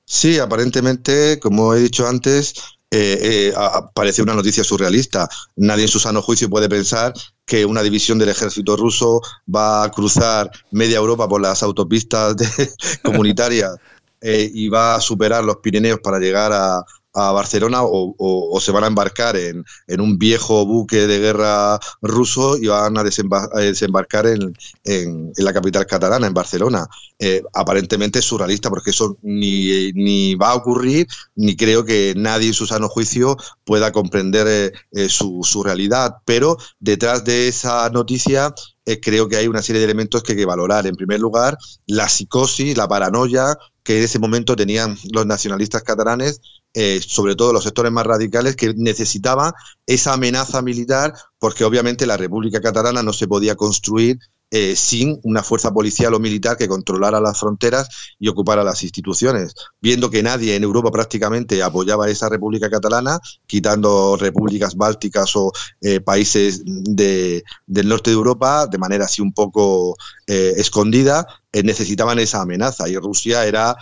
[0.05, 2.55] Sí, aparentemente, como he dicho antes,
[2.95, 3.53] eh, eh,
[3.95, 5.27] parece una noticia surrealista.
[5.56, 7.12] Nadie en su sano juicio puede pensar
[7.43, 9.19] que una división del ejército ruso
[9.53, 12.36] va a cruzar media Europa por las autopistas
[13.03, 13.75] comunitarias
[14.21, 18.71] eh, y va a superar los Pirineos para llegar a, a Barcelona o, o- se
[18.71, 23.49] van a embarcar en, en un viejo buque de guerra ruso y van a, desemba-
[23.54, 26.88] a desembarcar en, en- la capital catalana, en Barcelona.
[27.19, 32.47] Eh, aparentemente es surrealista porque eso ni, ni va a ocurrir ni creo que nadie
[32.47, 36.15] en su sano juicio pueda comprender eh, eh, su, su realidad.
[36.26, 38.54] Pero detrás de esa noticia
[39.02, 40.86] creo que hay una serie de elementos que hay que valorar.
[40.88, 46.41] En primer lugar, la psicosis, la paranoia que en ese momento tenían los nacionalistas catalanes,
[46.73, 49.53] eh, sobre todo los sectores más radicales, que necesitaban
[49.86, 54.19] esa amenaza militar, porque obviamente la República Catalana no se podía construir
[54.55, 57.87] eh, sin una fuerza policial o militar que controlara las fronteras
[58.19, 59.55] y ocupara las instituciones.
[59.81, 66.01] Viendo que nadie en Europa prácticamente apoyaba esa República Catalana, quitando repúblicas bálticas o eh,
[66.01, 69.95] países de- del norte de Europa, de manera así un poco
[70.27, 71.25] eh, escondida,
[71.63, 72.87] necesitaban esa amenaza.
[72.89, 73.75] Y Rusia era,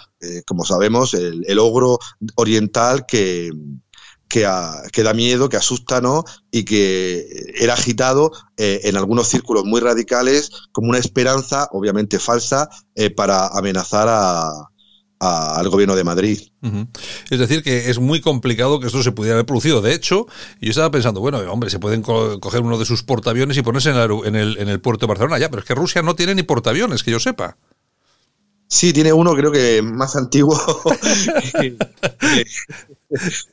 [0.46, 2.00] como sabemos, el ogro
[2.36, 3.50] oriental que,
[4.32, 6.24] que, a- que da miedo, que asusta, ¿no?
[6.52, 7.28] Y que
[7.60, 13.48] era agitado eh, en algunos círculos muy radicales como una esperanza, obviamente falsa, eh, para
[13.48, 14.68] amenazar a-
[15.20, 16.40] al gobierno de Madrid.
[17.30, 19.80] Es decir, que es muy complicado que esto se pudiera haber producido.
[19.82, 20.26] De hecho,
[20.60, 23.92] yo estaba pensando, bueno, hombre, se pueden co- coger uno de sus portaaviones y ponerse
[23.92, 25.38] en el, en el, en el puerto de Barcelona.
[25.38, 27.56] Ya, pero es que Rusia no tiene ni portaaviones, que yo sepa.
[28.74, 30.56] Sí, tiene uno creo que más antiguo,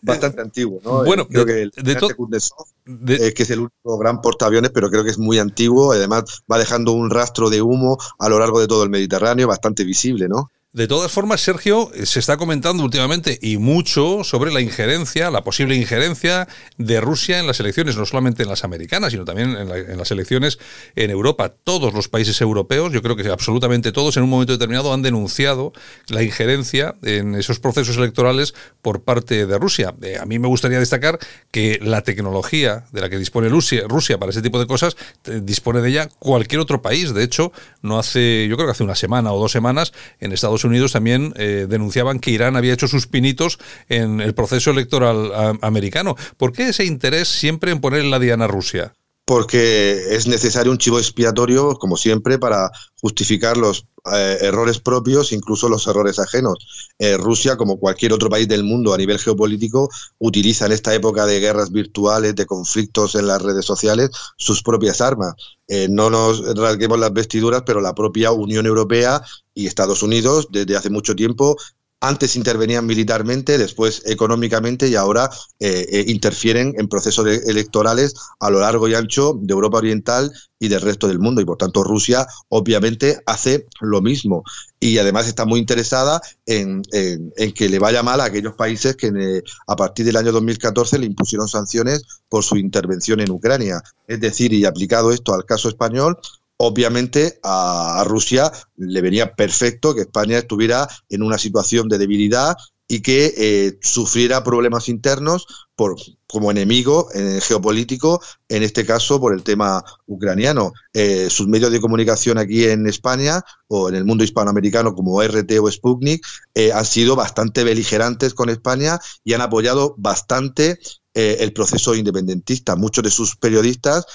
[0.02, 1.02] bastante antiguo, ¿no?
[1.04, 2.66] Bueno, creo de- que el de Kundesov,
[3.08, 6.58] eh, que es el único gran portaaviones, pero creo que es muy antiguo, además va
[6.58, 10.52] dejando un rastro de humo a lo largo de todo el Mediterráneo, bastante visible, ¿no?
[10.78, 15.42] De todas formas, Sergio, eh, se está comentando últimamente y mucho sobre la injerencia, la
[15.42, 19.68] posible injerencia de Rusia en las elecciones, no solamente en las americanas, sino también en,
[19.68, 20.60] la- en las elecciones
[20.94, 21.48] en Europa.
[21.48, 25.72] Todos los países europeos, yo creo que absolutamente todos, en un momento determinado han denunciado
[26.10, 29.96] la injerencia en esos procesos electorales por parte de Rusia.
[30.02, 31.18] Eh, a mí me gustaría destacar
[31.50, 33.88] que la tecnología de la que dispone Rusia,
[34.20, 37.14] para ese tipo de cosas, eh, dispone de ella cualquier otro país.
[37.14, 37.50] De hecho,
[37.82, 41.32] no hace, yo creo que hace una semana o dos semanas, en Estados Unidos también
[41.36, 43.58] eh, denunciaban que Irán había hecho sus pinitos
[43.88, 46.16] en el proceso electoral a- americano.
[46.36, 48.92] ¿Por qué ese interés siempre en poner la diana Rusia?
[49.28, 55.68] Porque es necesario un chivo expiatorio, como siempre, para justificar los eh, errores propios, incluso
[55.68, 56.94] los errores ajenos.
[56.98, 61.26] Eh, Rusia, como cualquier otro país del mundo a nivel geopolítico, utiliza en esta época
[61.26, 64.08] de guerras virtuales, de conflictos en las redes sociales,
[64.38, 65.34] sus propias armas.
[65.66, 69.20] Eh, no nos rasguemos las vestiduras, pero la propia Unión Europea
[69.52, 71.54] y Estados Unidos desde hace mucho tiempo
[72.00, 78.60] antes intervenían militarmente, después económicamente y ahora eh, eh, interfieren en procesos electorales a lo
[78.60, 81.40] largo y ancho de Europa Oriental y del resto del mundo.
[81.40, 84.44] Y por tanto Rusia obviamente hace lo mismo.
[84.80, 89.42] Y además está muy interesada en, que le vaya mal a aquellos países que eh,
[89.66, 93.82] a partir del año 2014 le impusieron sanciones por su intervención en Ucrania.
[94.06, 96.16] Es decir, y aplicado esto al caso español,
[96.58, 102.56] obviamente a, Rusia le venía perfecto que España estuviera en una situación de debilidad
[102.90, 105.46] y que eh, sufriera problemas internos
[105.76, 105.96] por,
[106.26, 110.72] como enemigo eh, geopolítico, en este caso por el tema ucraniano.
[110.94, 115.52] Eh, sus medios de comunicación aquí en España o en el mundo hispanoamericano como RT
[115.60, 116.26] o Sputnik
[116.74, 120.78] han sido bastante beligerantes con España y han apoyado bastante
[121.20, 122.76] eh, el proceso independentista.
[122.76, 124.06] Muchos de sus periodistas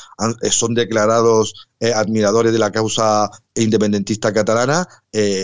[0.42, 4.88] eh, son declarados eh, admiradores de la causa independentista catalana,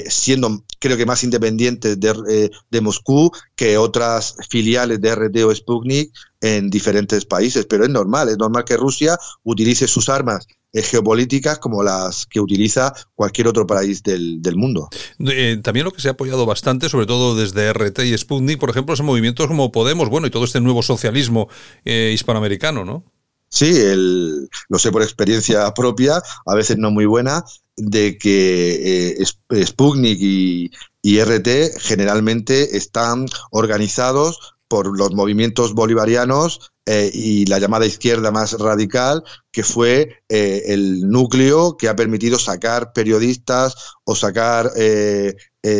[0.08, 6.14] siendo creo que más independientes de, de, Moscú que otras filiales de RT o Sputnik
[6.40, 7.66] en diferentes países.
[7.66, 12.94] Pero es normal, es normal que Rusia utilice sus armas geopolíticas como las que utiliza
[13.16, 14.90] cualquier otro país del, mundo.
[15.20, 18.70] Eh, también lo que se ha apoyado bastante, sobre todo desde RT y Sputnik, por
[18.70, 21.50] ejemplo, son movimientos como Podemos, bueno, y todo este nuevo socialismo
[21.86, 23.04] eh, hispanoamericano, ¿no?
[23.52, 27.44] Sí, el, lo sé por experiencia propia, a veces no muy buena,
[27.76, 29.24] de que
[29.66, 37.86] Sputnik y, y RT generalmente están organizados por los movimientos bolivarianos eh, y la llamada
[37.86, 43.76] izquierda más radical, que fue eh, el núcleo que ha permitido sacar periodistas
[44.06, 45.36] o sacar eh,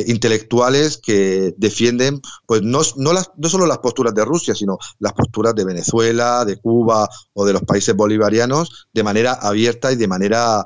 [0.06, 5.14] intelectuales que defienden, pues no, no, las, no solo las posturas de Rusia, sino las
[5.14, 10.08] posturas de Venezuela, de Cuba o de los países bolivarianos de manera abierta y de
[10.08, 10.64] manera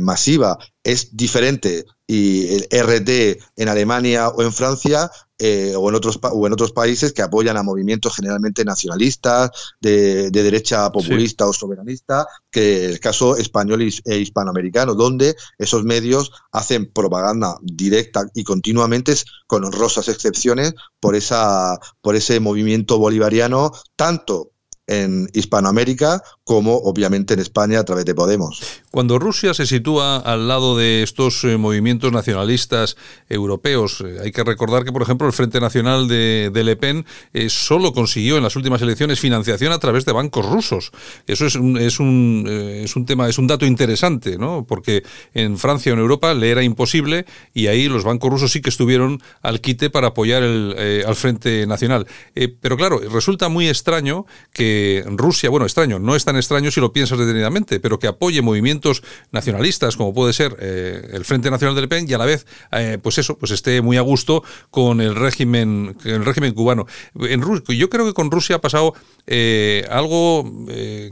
[0.00, 0.58] masiva.
[0.82, 6.46] Es diferente y el RT en Alemania o en Francia eh, o, en otros, o
[6.46, 12.86] en otros países que apoyan a movimientos generalmente nacionalistas, de, derecha populista o soberanista, que
[12.86, 19.14] el caso español e hispanoamericano, donde esos medios hacen propaganda directa y continuamente,
[19.46, 24.52] con honrosas excepciones, por, esa, por ese movimiento bolivariano, tanto
[24.86, 28.62] en Hispanoamérica como obviamente en España a través de Podemos.
[28.92, 32.96] Cuando Rusia se sitúa al lado de estos eh, movimientos nacionalistas
[33.28, 37.50] europeos, eh, hay que recordar que, por ejemplo, el Frente Nacional de, Le Pen eh,
[37.50, 40.92] solo consiguió en las últimas elecciones financiación a través de bancos rusos.
[41.26, 44.64] Eso es un, es un, es un tema, es un dato interesante, ¿no?
[44.68, 45.02] Porque
[45.34, 48.70] en Francia o en Europa le era imposible y ahí los bancos rusos sí que
[48.70, 52.06] estuvieron al quite para apoyar el, al Frente Nacional.
[52.60, 54.75] pero claro, resulta muy extraño que
[55.06, 59.02] Rusia, bueno, extraño, no es tan extraño si lo piensas detenidamente, pero que apoye movimientos
[59.32, 62.98] nacionalistas como puede ser eh, el Frente Nacional del PEN y a la vez, eh,
[63.02, 66.86] pues eso, pues esté muy a gusto con el régimen, el régimen cubano.
[67.20, 68.94] En yo creo que con Rusia ha pasado
[69.26, 70.44] eh, algo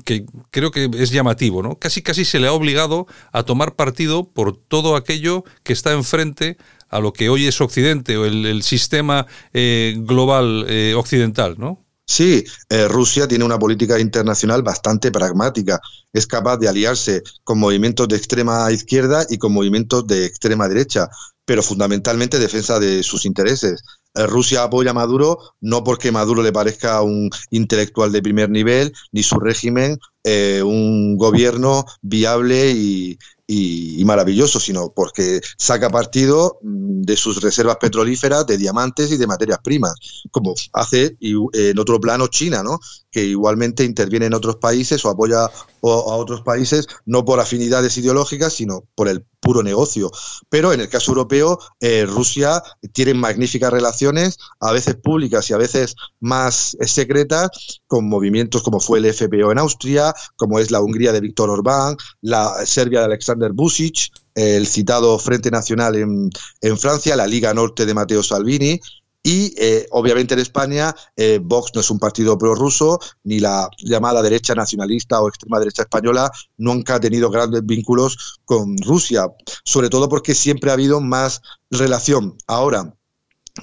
[0.04, 1.76] que creo que es llamativo, ¿no?
[1.78, 6.56] Casi casi se le ha obligado a tomar partido por todo aquello que está enfrente
[6.88, 11.83] a lo que hoy es Occidente o el, el sistema global occidental, ¿no?
[12.06, 15.80] Sí, eh, Rusia tiene una política internacional bastante pragmática.
[16.12, 21.08] Es capaz de aliarse con movimientos de extrema izquierda y con movimientos de extrema derecha,
[21.46, 23.82] pero fundamentalmente defensa de sus intereses.
[24.14, 28.92] Eh, Rusia apoya a Maduro no porque Maduro le parezca un intelectual de primer nivel,
[29.12, 37.02] ni su régimen eh, un gobierno viable y, y, maravilloso, sino porque saca partido mm,
[37.02, 39.94] de sus reservas petrolíferas, de diamantes y de materias primas,
[40.30, 42.78] como hace en otro plano China, ¿no?
[43.10, 45.48] que igualmente interviene en otros países o apoya
[45.92, 50.10] a otros países, no por afinidades ideológicas, sino por el puro negocio.
[50.48, 52.62] Pero en el caso europeo, eh, Rusia
[52.92, 57.50] tiene magníficas relaciones, a veces públicas y a veces más secretas,
[57.86, 61.96] con movimientos como fue el FPO en Austria, como es la Hungría de Víctor Orbán,
[62.22, 66.30] la Serbia de Alexander Vucic, el citado Frente Nacional en,
[66.60, 68.80] en Francia, la Liga Norte de Matteo Salvini,
[69.26, 74.22] y eh, obviamente en España eh, Vox no es un partido prorruso, ni la llamada
[74.22, 79.26] derecha nacionalista o extrema derecha española nunca ha tenido grandes vínculos con Rusia,
[79.64, 82.36] sobre todo porque siempre ha habido más relación.
[82.46, 82.94] Ahora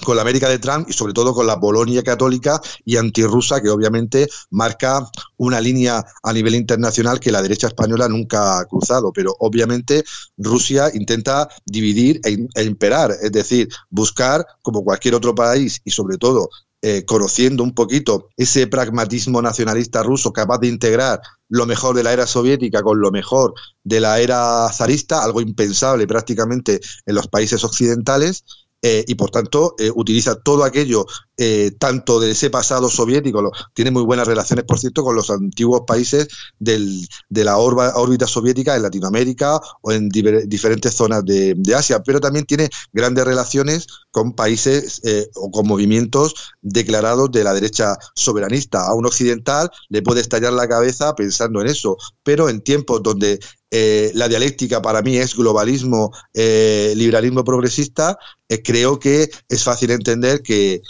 [0.06, 3.70] con la América de Trump y sobre todo con la Polonia católica y antirrusa que
[3.70, 9.36] obviamente marca una línea a nivel internacional que la derecha española nunca ha cruzado, pero
[9.40, 10.04] obviamente
[10.38, 16.18] Rusia intenta dividir e, e imperar, es decir, buscar como cualquier otro país y sobre
[16.18, 16.50] todo
[16.84, 22.12] eh, conociendo un poquito ese pragmatismo nacionalista ruso capaz de integrar lo mejor de la
[22.12, 27.64] era soviética con lo mejor de la era zarista, algo impensable prácticamente en los países
[27.64, 28.46] occidentales,
[28.84, 31.06] eh, y por tanto eh, utiliza todo aquello,
[31.38, 35.84] eh, tanto de ese pasado soviético, tiene muy buenas relaciones, por cierto, con los antiguos
[35.86, 36.28] países
[36.58, 42.20] del, de la órbita soviética en Latinoamérica o en diferentes zonas de, de, Asia, pero
[42.20, 45.02] también tiene grandes relaciones con países
[45.36, 48.88] o con movimientos declarados de la derecha soberanista.
[48.88, 53.40] A un occidental le puede estallar la cabeza pensando en eso, pero en tiempos donde
[53.74, 58.18] eh, la dialéctica para mí es globalismo, eh, liberalismo progresista,
[58.50, 60.82] eh, creo que es fácil entender que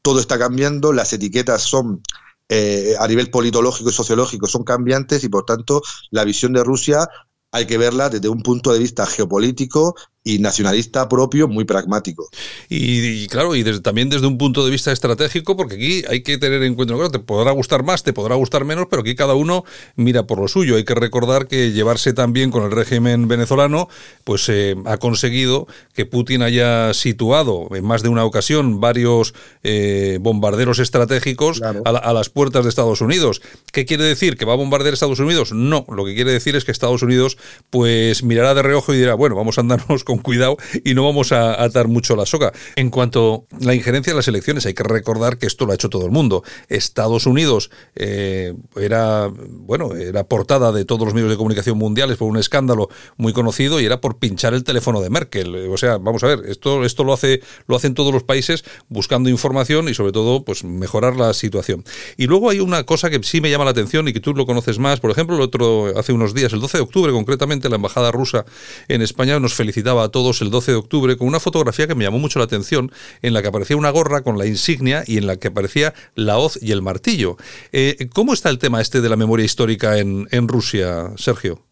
[0.00, 2.02] todo está cambiando, las etiquetas son
[2.48, 7.06] a nivel politológico y sociológico son cambiantes y por tanto la visión de Rusia
[7.52, 9.94] hay que verla desde un punto de vista geopolítico
[10.26, 12.28] y nacionalista propio muy pragmático.
[12.68, 16.64] Y, claro, y también desde un punto de vista estratégico, porque aquí hay que tener
[16.64, 19.64] en cuenta, claro, te podrá gustar más, te podrá gustar menos, pero aquí cada uno
[19.94, 20.74] mira por lo suyo.
[20.74, 23.88] Hay que recordar que llevarse también con el régimen venezolano,
[24.24, 30.18] pues eh, ha conseguido que Putin haya situado en más de una ocasión varios eh,
[30.20, 33.42] bombarderos estratégicos a, a, las puertas de Estados Unidos.
[33.70, 34.36] ¿Qué quiere decir?
[34.36, 35.52] ¿Que va a bombardear Estados Unidos?
[35.52, 37.38] No, lo que quiere decir es que Estados Unidos
[37.70, 41.32] pues mirará de reojo y dirá, bueno, vamos a andarnos con cuidado y no vamos
[41.32, 42.52] a atar mucho la soga.
[42.76, 45.74] En cuanto a la injerencia de las elecciones, hay que recordar que esto lo ha
[45.74, 46.42] hecho todo el mundo.
[46.68, 52.28] Estados Unidos eh, era, bueno, era portada de todos los medios de comunicación mundiales por
[52.28, 55.68] un escándalo muy conocido y era por pinchar el teléfono de Merkel.
[55.70, 59.28] O sea, vamos a ver, esto, esto lo hace, lo hacen todos los países buscando
[59.28, 61.84] información y sobre todo, pues mejorar la situación.
[62.16, 64.46] Y luego hay una cosa que sí me llama la atención y que tú lo
[64.46, 65.00] conoces más.
[65.00, 68.44] Por ejemplo, el otro, hace unos días, el 12 de octubre concretamente, la embajada rusa
[68.88, 72.04] en España nos felicitaba a todos el 12 de octubre con una fotografía que me
[72.04, 72.90] llamó mucho la atención,
[73.22, 76.38] en la que aparecía una gorra con la insignia y en la que aparecía la
[76.38, 77.36] hoz y el martillo.
[77.72, 81.62] Eh, ¿Cómo está el tema este de la memoria histórica en, en Rusia, Sergio?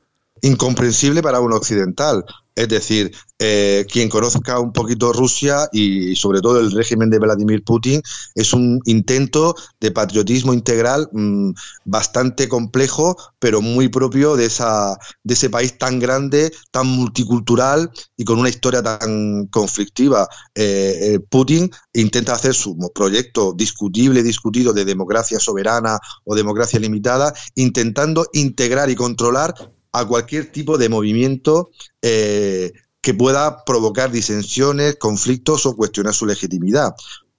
[0.45, 2.23] Incomprensible para un occidental.
[2.55, 7.65] Es decir, eh, quien conozca un poquito Rusia y sobre todo el régimen de Vladimir
[7.65, 8.03] Putin
[8.35, 11.53] es un intento de patriotismo integral mm,
[11.87, 18.25] bastante complejo, pero muy propio de, esa, de ese país tan grande, tan multicultural y
[18.25, 20.29] con una historia tan conflictiva.
[20.55, 27.33] Eh, eh, Putin intenta hacer su proyecto discutible, discutido de democracia soberana o democracia limitada,
[27.55, 29.55] intentando integrar y controlar
[29.95, 31.71] a cualquier tipo de movimiento
[32.03, 36.95] eh, que pueda provocar disensiones, conflictos o cuestionar su legitimidad.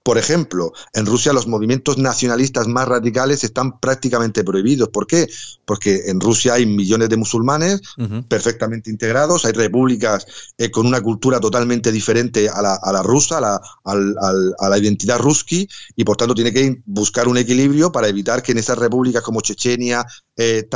[0.06, 4.88] Por ejemplo, en Rusia los movimientos nacionalistas más radicales están prácticamente prohibidos.
[4.90, 5.26] ¿Por qué?
[5.64, 7.80] Porque en Rusia hay millones de musulmanes
[8.28, 10.24] perfectamente integrados, hay repúblicas
[10.58, 15.68] eh, con una cultura totalmente diferente a la, rusa, a la, a la, identidad ruski,
[15.96, 19.40] y por tanto tiene que buscar un equilibrio para evitar que en esas repúblicas como
[19.40, 20.68] Chechenia, eh,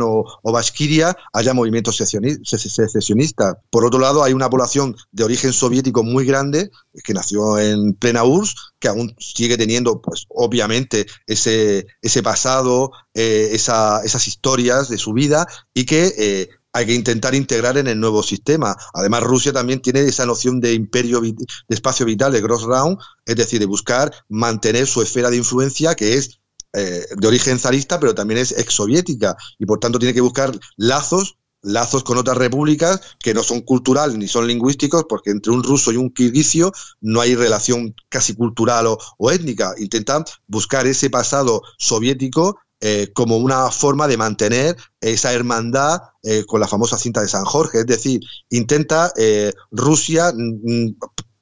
[0.00, 3.56] o, o Bashkiria haya movimientos secesionistas.
[3.68, 6.70] Por otro lado, hay una población de origen soviético muy grande
[7.02, 13.50] que nació en plena URSS que aún sigue teniendo, pues obviamente, ese, ese pasado, eh,
[13.52, 18.22] esas historias de su vida y que eh, hay que intentar integrar en el nuevo
[18.22, 18.76] sistema.
[18.92, 21.34] Además, Rusia también tiene esa noción de imperio, de
[21.68, 26.14] espacio vital, de Gross Round, es decir, de buscar mantener su esfera de influencia, que
[26.14, 26.40] es
[26.72, 31.36] eh, de origen zarista, pero también es exsoviética, y por tanto tiene que buscar lazos
[31.64, 35.92] lazos con otras repúblicas que no son culturales ni son lingüísticos, porque entre un ruso
[35.92, 39.74] y un kirguisio no hay relación casi cultural o, étnica.
[39.78, 46.60] Intentan buscar ese pasado soviético eh, como una forma de mantener esa hermandad eh, con
[46.60, 47.80] la famosa cinta de San Jorge.
[47.80, 50.96] Es decir, intenta eh, Rusia, mm, mm,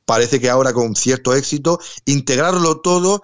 [0.05, 3.23] parece que ahora con cierto éxito, integrarlo todo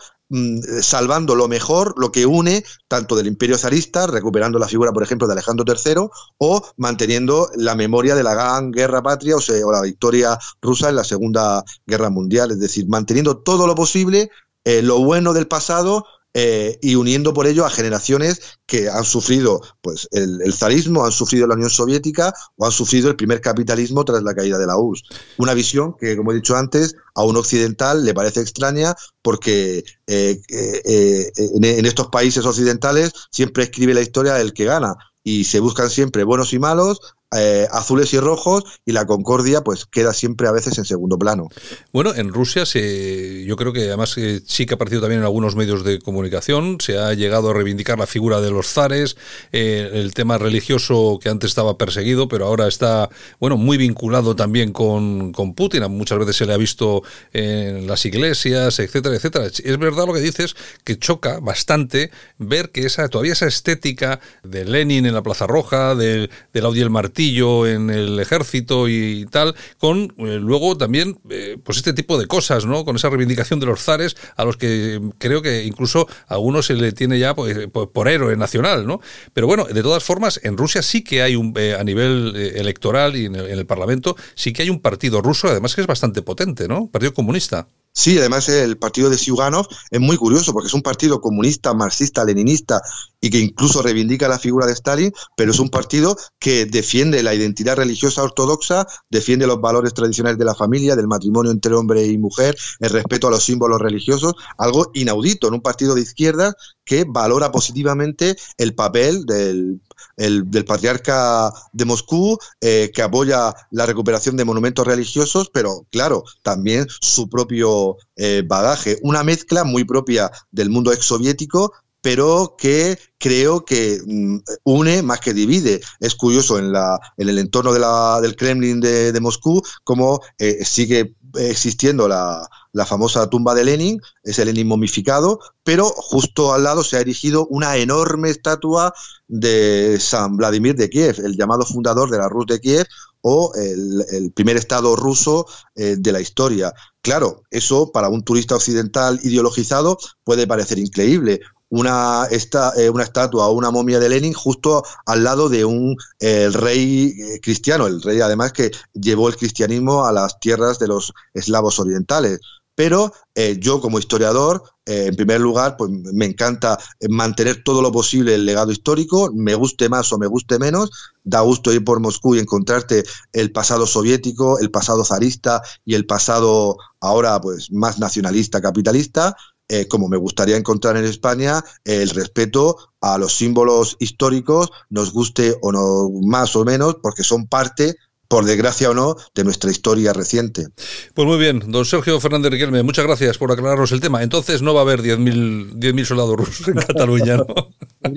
[0.82, 5.26] salvando lo mejor, lo que une tanto del imperio zarista, recuperando la figura, por ejemplo,
[5.26, 6.08] de Alejandro III,
[6.38, 11.04] o manteniendo la memoria de la gran guerra patria o, la victoria rusa en la
[11.04, 14.30] Segunda Guerra Mundial, es decir, manteniendo todo lo posible,
[14.64, 16.04] eh, lo bueno del pasado,
[16.40, 21.48] eh, y uniendo por ello a generaciones que han sufrido pues, el, zarismo, han sufrido
[21.48, 25.02] la Unión Soviética o han sufrido el primer capitalismo tras la caída de la URSS.
[25.38, 30.40] Una visión que, como he dicho antes, a un occidental le parece extraña porque eh,
[30.48, 35.90] eh, en, estos países occidentales siempre escribe la historia del que gana y se buscan
[35.90, 37.00] siempre buenos y malos,
[37.36, 41.48] eh, azules y rojos y la concordia pues queda siempre a veces en segundo plano.
[41.92, 45.24] Bueno, en Rusia se, yo creo que además eh, sí que ha aparecido también en
[45.24, 49.16] algunos medios de comunicación, se ha llegado a reivindicar la figura de los zares,
[49.52, 53.10] eh, el tema religioso que antes estaba perseguido, pero ahora está,
[53.40, 57.02] bueno, muy vinculado también con, con Putin, muchas veces se le ha visto
[57.32, 59.46] en las iglesias, etcétera, etcétera.
[59.46, 64.64] Es verdad lo que dices, que choca bastante ver que esa todavía esa estética de
[64.64, 70.38] Lenin en la Plaza Roja, del, del Audiel En el ejército y tal, con eh,
[70.40, 72.84] luego también eh, pues este tipo de cosas, ¿no?
[72.84, 76.74] Con esa reivindicación de los zares a los que creo que incluso a algunos se
[76.74, 79.00] le tiene ya pues, por, héroe nacional, ¿no?
[79.34, 83.16] Pero bueno, de todas formas, en Rusia sí que hay un, eh, a nivel electoral
[83.16, 85.88] y en el, en el Parlamento, sí que hay un partido ruso, además que es
[85.88, 86.86] bastante potente, ¿no?
[86.86, 87.66] Partido comunista.
[87.98, 92.24] Sí, además el partido de Siuganov es muy curioso porque es un partido comunista, marxista,
[92.24, 92.80] leninista
[93.20, 97.34] y que incluso reivindica la figura de Stalin, pero es un partido que defiende la
[97.34, 102.18] identidad religiosa ortodoxa, defiende los valores tradicionales de la familia, del matrimonio entre hombre y
[102.18, 107.04] mujer, el respeto a los símbolos religiosos, algo inaudito en un partido de izquierda que
[107.04, 109.80] valora positivamente el papel del
[110.18, 116.24] el, del patriarca de Moscú, eh, que apoya la recuperación de monumentos religiosos, pero claro,
[116.42, 123.64] también su propio eh, bagaje, una mezcla muy propia del mundo exsoviético, pero que creo
[123.64, 125.80] que mm, une más que divide.
[126.00, 127.78] Es curioso en, la, en el entorno de
[128.22, 134.00] del Kremlin de, de Moscú cómo eh, sigue existiendo la, la, famosa tumba de Lenin,
[134.22, 138.92] ese Lenin momificado, pero justo al lado se ha erigido una enorme estatua
[139.26, 142.86] de San Vladimir de Kiev, el llamado fundador de la Rus de Kiev
[143.20, 146.72] o el, primer estado ruso eh, de la historia.
[147.02, 151.40] Claro, eso para un turista occidental ideologizado puede parecer increíble
[151.70, 155.96] una, esta, eh, una estatua o una momia de Lenin justo al lado de un
[156.18, 161.12] rey eh, cristiano, el rey además que llevó el cristianismo a las tierras de los
[161.34, 162.40] eslavos orientales.
[162.78, 166.78] Pero eh, yo como historiador, en primer lugar, pues me encanta
[167.10, 170.92] mantener todo lo posible el legado histórico, me guste más o me guste menos,
[171.24, 173.02] da gusto ir por Moscú y encontrarte
[173.32, 179.34] el pasado soviético, el pasado zarista y el pasado ahora pues más nacionalista, capitalista,
[179.68, 185.56] eh, como me gustaría encontrar en España, el respeto a los símbolos históricos, nos guste
[185.62, 187.96] o no más o menos, porque son parte
[188.28, 190.68] por desgracia o no, de nuestra historia reciente.
[191.14, 194.22] Pues muy bien, don Sergio Fernández Riquelme, muchas gracias por aclararnos el tema.
[194.22, 197.46] Entonces no va a haber 10.000 soldados rusos en Cataluña, ¿no?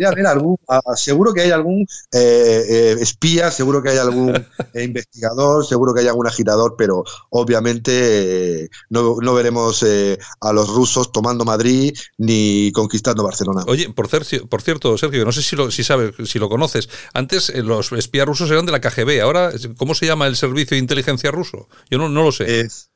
[0.07, 0.57] haber algún,
[0.95, 1.81] seguro que hay algún
[2.11, 4.35] eh, eh, espía, seguro que hay algún
[4.73, 9.85] eh, investigador, seguro que hay algún agitador, pero obviamente no, no, veremos
[10.41, 13.63] a los rusos tomando Madrid ni conquistando Barcelona.
[13.67, 14.09] Oye, por,
[14.49, 18.27] por cierto, Sergio, no sé si lo, si sabes, si lo conoces, antes los espías
[18.27, 21.69] rusos eran de la KGB, ahora, ¿cómo se se llama el servicio de inteligencia ruso?
[21.91, 22.61] Yo no, no lo sé.
[22.61, 22.89] Es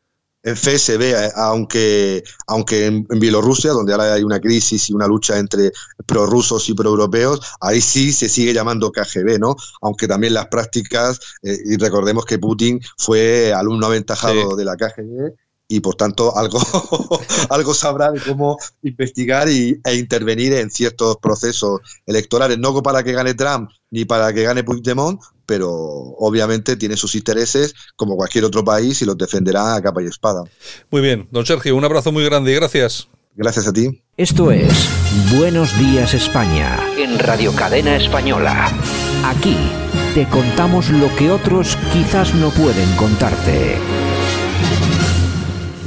[0.43, 5.71] FSB, eh, aunque, aunque en, Bielorrusia, donde ahora hay una crisis y una lucha entre
[6.07, 9.55] prorrusos y proeuropeos, ahí sí se sigue llamando KGB, ¿no?
[9.81, 15.33] Aunque también las prácticas, eh, y recordemos que Putin fue alumno aventajado de la KGB
[15.67, 16.59] y por tanto algo,
[17.49, 23.13] algo sabrá de cómo investigar y, e intervenir en ciertos procesos electorales, no para que
[23.13, 28.61] gane Trump ni para que gane Puigdemont, pero obviamente tiene sus intereses como cualquier otro
[28.61, 30.43] país y los defenderá a capa y espada.
[30.91, 33.07] Muy bien, don Sergio, un abrazo muy grande y gracias.
[33.35, 34.03] Gracias a ti.
[34.17, 34.89] Esto es
[35.37, 38.69] Buenos Días España en Radio Cadena Española.
[39.23, 39.55] Aquí
[40.13, 43.77] te contamos lo que otros quizás no pueden contarte.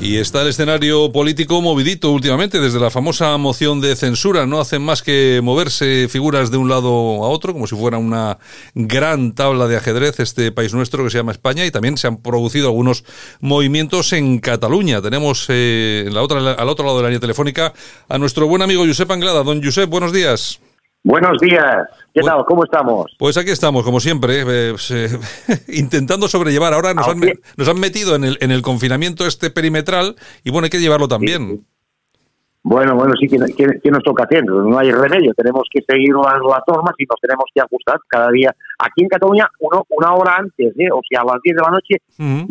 [0.00, 4.46] Y está el escenario político movidito últimamente, desde la famosa moción de censura.
[4.46, 8.38] No hacen más que moverse figuras de un lado a otro, como si fuera una
[8.74, 11.66] gran tabla de ajedrez este país nuestro que se llama España.
[11.66, 13.04] Y también se han producido algunos
[13.40, 15.02] movimientos en Cataluña.
[15.02, 17.72] Tenemos eh, la otra, al otro lado de la línea telefónica
[18.08, 19.42] a nuestro buen amigo Josep Anglada.
[19.42, 20.60] Don Josep, buenos días.
[21.04, 21.86] Buenos días.
[22.12, 22.44] ¿Qué tal?
[22.46, 23.06] ¿Cómo estamos?
[23.18, 25.18] Pues aquí estamos, como siempre, eh, eh,
[25.68, 26.74] intentando sobrellevar.
[26.74, 27.20] Ahora nos han,
[27.56, 31.08] nos han, metido en el, en el confinamiento este perimetral y bueno, hay que llevarlo
[31.08, 31.64] también.
[32.68, 34.44] Bueno, bueno, sí, que, nos toca hacer?
[34.44, 36.38] No hay remedio, tenemos que seguir las,
[36.68, 38.54] normas y nos tenemos que ajustar cada día.
[38.78, 40.90] Aquí en Cataluña, uno, una hora antes, ¿eh?
[40.92, 41.96] o sea, a las 10 de la noche,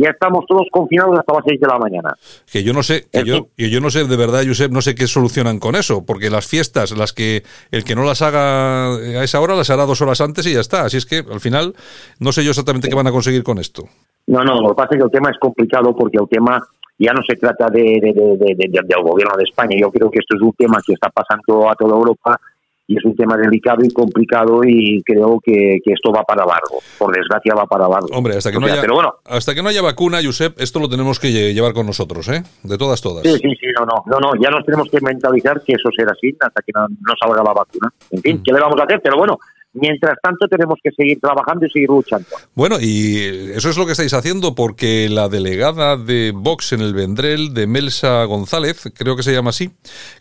[0.01, 2.15] ya estamos todos confinados hasta las 6 de la mañana.
[2.51, 5.05] Que yo no sé, que yo, yo no sé, de verdad, Josep, no sé qué
[5.05, 9.39] solucionan con eso, porque las fiestas, las que el que no las haga a esa
[9.39, 10.81] hora, las hará dos horas antes y ya está.
[10.81, 11.75] Así es que, al final,
[12.19, 13.83] no sé yo exactamente qué van a conseguir con esto.
[14.25, 16.59] No, no, lo que pasa es que el tema es complicado porque el tema
[16.99, 19.77] ya no se trata de, del gobierno de España.
[19.79, 22.39] Yo creo que esto es un tema que está pasando a toda Europa
[22.87, 26.79] y es un tema delicado y complicado y creo que, esto va para largo.
[26.97, 28.07] Por desgracia va para largo.
[28.13, 28.81] Hombre, hasta que, no, haya,
[29.25, 32.43] hasta que no haya vacuna, Josep, esto lo tenemos que llevar con nosotros, ¿eh?
[32.63, 33.23] De todas, todas.
[33.23, 36.13] Sí, sí, sí, no, no, no, no, ya nos tenemos que mentalizar que eso será
[36.13, 36.87] así hasta que no,
[37.19, 37.91] salga la vacuna.
[38.11, 38.43] En fin, mm.
[38.43, 39.01] ¿qué le vamos a hacer?
[39.03, 39.37] Pero bueno,
[39.79, 42.27] Mientras tanto, tenemos que seguir trabajando y seguir luchando.
[42.55, 46.93] Bueno, y eso es lo que estáis haciendo, porque la delegada de Vox en el
[46.93, 49.71] Vendrell, de Melsa González, creo que se llama así,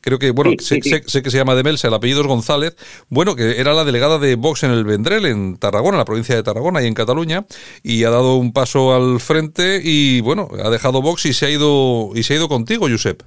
[0.00, 2.76] creo que, bueno, sé, que se llama de Melsa, el apellido es González,
[3.08, 6.34] bueno, que era la delegada de Vox en el Vendrell, en Tarragona, en la provincia
[6.34, 7.46] de Tarragona y en Cataluña,
[7.82, 11.50] y ha dado un paso al frente y, bueno, ha dejado Vox y se ha
[11.50, 13.22] ido, y se ha ido contigo, Josep.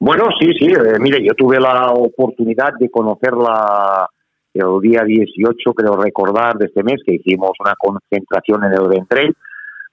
[0.00, 4.08] Bueno, sí, sí, eh, mire, yo tuve la oportunidad de conocerla
[4.54, 9.34] el día 18, creo recordar, de este mes, que hicimos una concentración en el Ventrell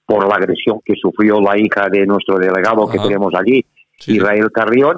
[0.06, 3.66] por la agresión que sufrió la hija de nuestro delegado que tenemos allí,
[4.08, 4.98] Israel Carrión.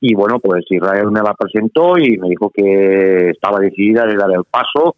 [0.00, 4.30] Y bueno, pues Israel me la presentó y me dijo que estaba decidida de dar
[4.32, 4.96] el paso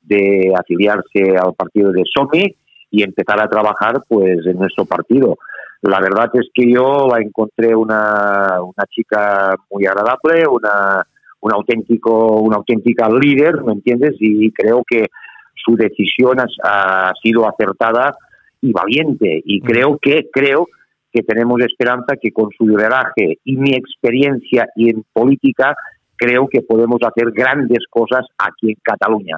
[0.00, 2.56] de afiliarse al partido de SOMI
[2.90, 5.36] y empezar a trabajar pues en nuestro partido.
[5.82, 11.06] La verdad es que yo la encontré una, una chica muy agradable, una
[11.40, 14.14] un auténtico, una auténtica líder, ¿me entiendes?
[14.18, 15.06] Y creo que
[15.54, 18.14] su decisión ha, sido acertada
[18.60, 19.42] y valiente.
[19.44, 20.66] Y creo que, creo
[21.12, 25.74] que tenemos esperanza que con su liderazgo y mi experiencia y en política
[26.16, 29.36] creo que podemos hacer grandes cosas aquí en Cataluña.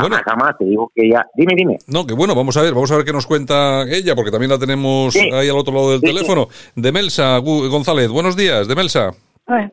[0.00, 1.24] Bueno, jamás te digo que ya.
[1.34, 1.78] Dime, dime.
[1.86, 4.50] No, que bueno, vamos a ver, vamos a ver qué nos cuenta ella, porque también
[4.50, 6.48] la tenemos ahí al otro lado del teléfono.
[6.74, 9.12] De Melsa González, buenos días, de Melsa.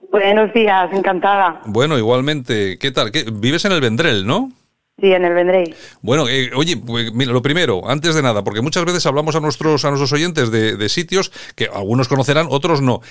[0.09, 1.61] Buenos días, encantada.
[1.65, 3.11] Bueno, igualmente, ¿qué tal?
[3.33, 4.51] Vives en el Vendrell, ¿no?
[4.99, 5.75] Sí, en el Vendrell.
[6.01, 9.41] Bueno, eh, oye, pues, mira, lo primero, antes de nada, porque muchas veces hablamos a
[9.41, 13.01] nuestros, a nuestros oyentes de, sitios que algunos conocerán, otros no.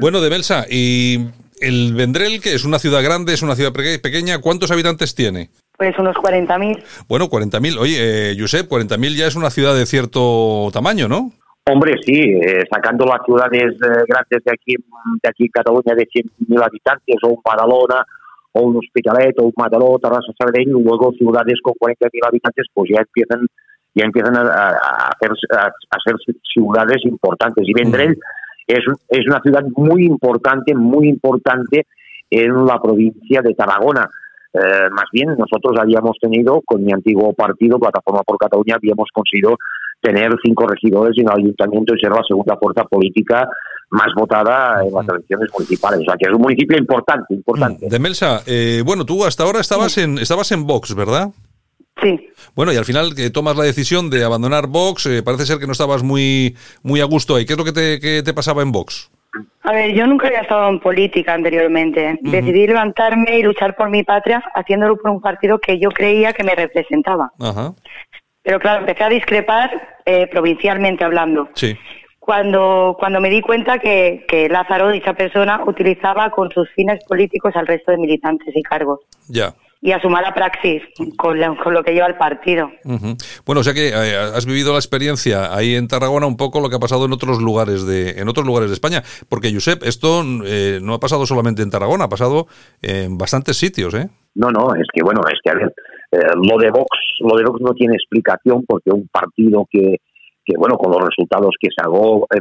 [0.00, 1.28] Bueno, de Belsa, ¿y
[1.60, 5.48] el Vendrell, que es una ciudad grande, es una ciudad pequeña, cuántos habitantes tiene?
[5.78, 6.82] Pues unos 40.000.
[7.08, 7.78] Bueno, 40.000.
[7.78, 11.32] Oye, eh, Josep, 40.000 ya es una ciudad de cierto tamaño, ¿no?
[11.68, 16.64] Hombre, sí, eh, sacando las ciudades eh, grandes de aquí, de aquí Cataluña de 100.000
[16.64, 18.06] habitantes, o un Badalona,
[18.52, 23.02] o un Hospitalet, o un Mataró, Tarrasa, Sabadell, luego ciudades con 40.000 habitantes, pues ya
[23.02, 23.46] empiezan
[23.96, 26.16] ya empiezan a, hacer, a, ser
[26.52, 27.64] ciudades importantes.
[27.66, 28.18] Y Vendrell
[28.66, 31.86] es, es una ciudad muy importante, muy importante
[32.30, 34.06] en la provincia de Tarragona.
[34.52, 39.56] Eh, más bien, nosotros habíamos tenido, con mi antiguo partido, Plataforma por Cataluña, habíamos conseguido
[40.00, 43.48] tener cinco regidores en el ayuntamiento y ser la segunda fuerza política
[43.90, 46.00] más votada en las elecciones municipales.
[46.00, 47.86] O sea, que es un municipio importante, importante.
[47.86, 51.30] Mm, de Melsa, eh, bueno, tú hasta ahora estabas en, estabas en Vox, ¿verdad?
[52.02, 52.28] Sí.
[52.54, 55.66] Bueno, y al final que tomas la decisión de abandonar Vox, eh, parece ser que
[55.66, 57.46] no estabas muy, muy a gusto ahí.
[57.46, 59.10] ¿Qué es lo que te, te pasaba en Vox?
[59.62, 62.18] A ver, yo nunca había estado en política anteriormente.
[62.22, 66.44] Decidí levantarme y luchar por mi patria haciéndolo por un partido que yo creía que
[66.44, 67.32] me representaba.
[67.40, 67.74] Ajá.
[68.46, 71.48] Pero claro, empecé a discrepar eh, provincialmente hablando.
[71.54, 71.76] Sí.
[72.20, 77.56] Cuando, cuando me di cuenta que, que Lázaro, dicha persona, utilizaba con sus fines políticos
[77.56, 79.00] al resto de militantes y cargos.
[79.28, 80.82] Ya y a su mala praxis
[81.16, 82.70] con, con, lo que lleva el partido.
[83.44, 86.68] Bueno, o sea que eh, has vivido la experiencia ahí en Tarragona un poco lo
[86.68, 90.24] que ha pasado en otros lugares de en otros lugares de España, porque Josep, esto
[90.44, 92.46] eh, no ha pasado solamente en Tarragona, ha pasado
[92.82, 94.08] en bastantes sitios, ¿eh?
[94.34, 95.72] No, no, es que bueno, es que a ver,
[96.12, 96.88] eh, lo de Vox,
[97.20, 99.96] lo de Vox no tiene explicación porque un partido que,
[100.44, 102.40] que bueno, con los resultados que hago, eh,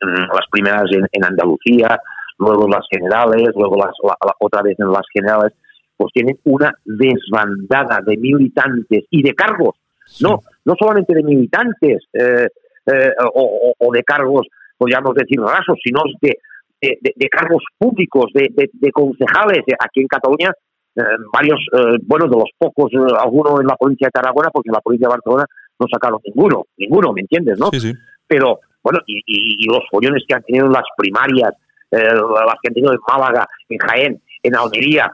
[0.00, 1.98] las primeras en, Andalucía,
[2.38, 3.92] luego las generales, luego las,
[4.40, 5.52] otra vez en las generales,
[5.96, 9.76] pues tienen una desbandada de militantes y de cargos,
[10.20, 12.48] no, no solamente de militantes eh,
[13.32, 14.46] o, de cargos,
[14.76, 16.36] podríamos decir rasos, sino de,
[16.82, 19.62] de, cargos públicos, de, de concejales.
[19.78, 20.50] Aquí en Cataluña
[21.32, 24.74] varios, eh, bueno, de los pocos, eh, algunos en la provincia de Tarragona, porque en
[24.74, 25.44] la provincia de Barcelona
[25.78, 27.68] no sacaron ninguno, ninguno, ¿me entiendes, no?
[27.72, 27.92] Sí, sí.
[28.26, 31.52] Pero, bueno, y, los follones que han tenido en las primarias,
[31.90, 35.12] las que han tenido en Málaga, en Jaén, en Almería,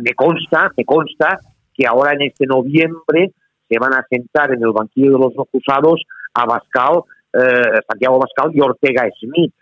[0.00, 1.38] me consta, me consta
[1.74, 3.32] que ahora en este noviembre
[3.68, 6.02] se van a sentar en el banquillo de los acusados
[6.34, 7.02] a Bascal,
[7.88, 9.54] Santiago Bascal y Ortega Smith,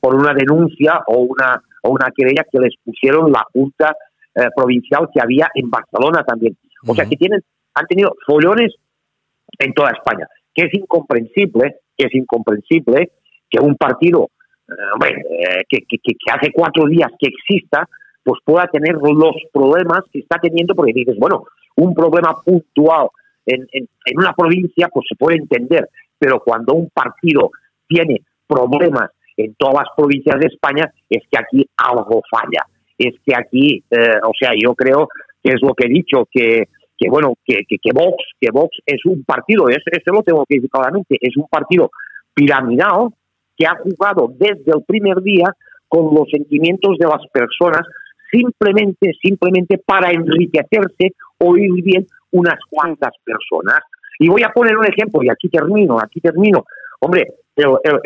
[0.00, 3.96] por una denuncia o una, o una querella que les pusieron la Junta
[4.34, 6.56] eh, provincial que había en Barcelona también.
[6.86, 7.40] O sea que tienen,
[7.74, 8.74] han tenido follones
[9.58, 13.12] en toda España, que es incomprensible, que es incomprensible
[13.50, 14.30] que un partido
[14.68, 17.86] eh, eh, que, que, hace cuatro días que exista,
[18.24, 21.44] pues pueda tener los problemas que está teniendo, porque dices, bueno,
[21.76, 23.08] un problema puntual
[23.44, 27.50] en, en, en una provincia, pues se puede entender, pero cuando un partido
[27.86, 32.64] tiene problemas en todas las provincias de España, es que aquí algo falla
[32.98, 35.08] es que aquí, eh, o sea, yo creo
[35.42, 39.04] que es lo que he dicho, que, que bueno, que, que, Vox, que Vox es
[39.04, 39.80] un partido, eso,
[40.12, 41.90] lo tengo que decir claramente, es un partido
[42.34, 43.08] piramidal
[43.56, 45.46] que ha jugado desde el primer día
[45.88, 47.82] con los sentimientos de las personas
[48.30, 53.80] simplemente, simplemente para enriquecerse o ir bien unas cuantas personas.
[54.18, 56.64] Y voy a poner un ejemplo, y aquí termino, aquí termino.
[57.00, 57.26] Hombre,
[57.56, 57.98] el, el,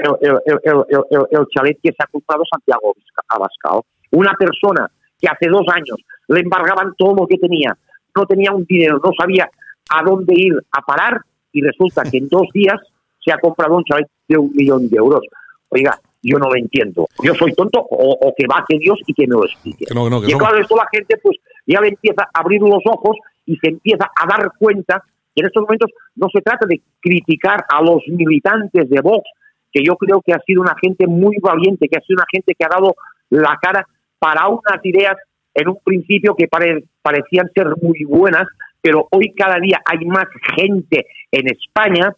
[0.64, 2.94] el, el chalet que se ha comprado Santiago
[3.28, 5.98] Abascal, una persona que hace dos años
[6.28, 7.76] le embargaban todo lo que tenía,
[8.14, 9.48] no tenía un dinero, no sabía
[9.90, 11.20] a dónde ir a parar,
[11.52, 12.78] y resulta que en dos días
[13.24, 15.22] se ha comprado un chalet de un millón de euros.
[15.68, 17.06] Oiga, yo no lo entiendo.
[17.22, 19.86] Yo soy tonto o, que va que Dios y que me lo explique.
[19.88, 21.36] y claro, esto la gente pues
[21.66, 25.02] ya le empieza a abrir los ojos y se empieza a dar cuenta
[25.34, 29.28] que en estos momentos no se trata de criticar a los militantes de Vox,
[29.72, 32.54] que yo creo que ha sido una gente muy valiente, que ha sido una gente
[32.54, 32.96] que ha dado
[33.30, 33.86] la cara
[34.18, 35.16] para unas ideas
[35.54, 38.44] en un principio que parecían ser muy buenas,
[38.80, 42.14] pero hoy cada día hay más gente en España,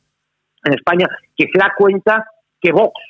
[0.65, 2.27] en España, que se da cuenta
[2.61, 3.01] que Vox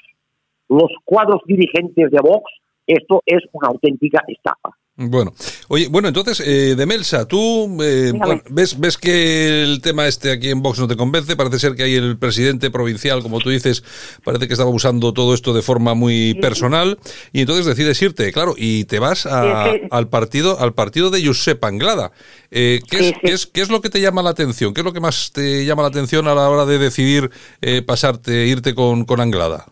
[0.68, 2.50] los cuadros dirigentes de Vox,
[2.86, 4.70] esto es una auténtica estafa.
[5.00, 5.32] Bueno,
[5.68, 8.12] oye, bueno, entonces, eh, de Melsa, tú eh,
[8.50, 11.84] ves, ves que el tema este aquí en Vox no te convence, parece ser que
[11.84, 13.84] hay el presidente provincial, como tú dices,
[14.24, 16.98] parece que estaba usando todo esto de forma muy personal,
[17.32, 22.10] y entonces decides irte, claro, y te vas al partido al partido de Josep Anglada.
[22.50, 24.74] Eh, ¿qué, es, ¿qué, es, lo que te llama la atención?
[24.74, 27.30] ¿Qué es lo que más te llama la atención a la hora de decidir
[27.86, 29.66] pasarte, irte con, con Anglada?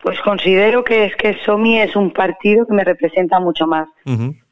[0.00, 3.88] Pues considero que es que SOMI es un partido que me representa mucho más.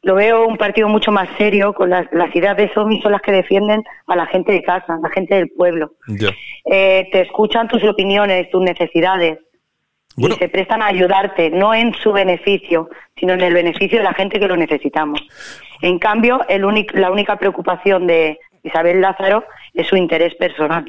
[0.03, 3.31] Lo veo un partido mucho más serio, con las, ideas de SOMI son las que
[3.31, 5.93] defienden a la gente de casa, a la gente del pueblo.
[6.65, 9.39] Eh, te escuchan tus opiniones, tus necesidades.
[10.17, 14.15] Y se prestan a ayudarte, no en su beneficio, sino en el beneficio de la
[14.15, 15.21] gente que lo necesitamos.
[15.83, 16.63] En cambio, el
[16.95, 19.45] la única preocupación de Isabel Lázaro
[19.75, 20.87] es su interés personal.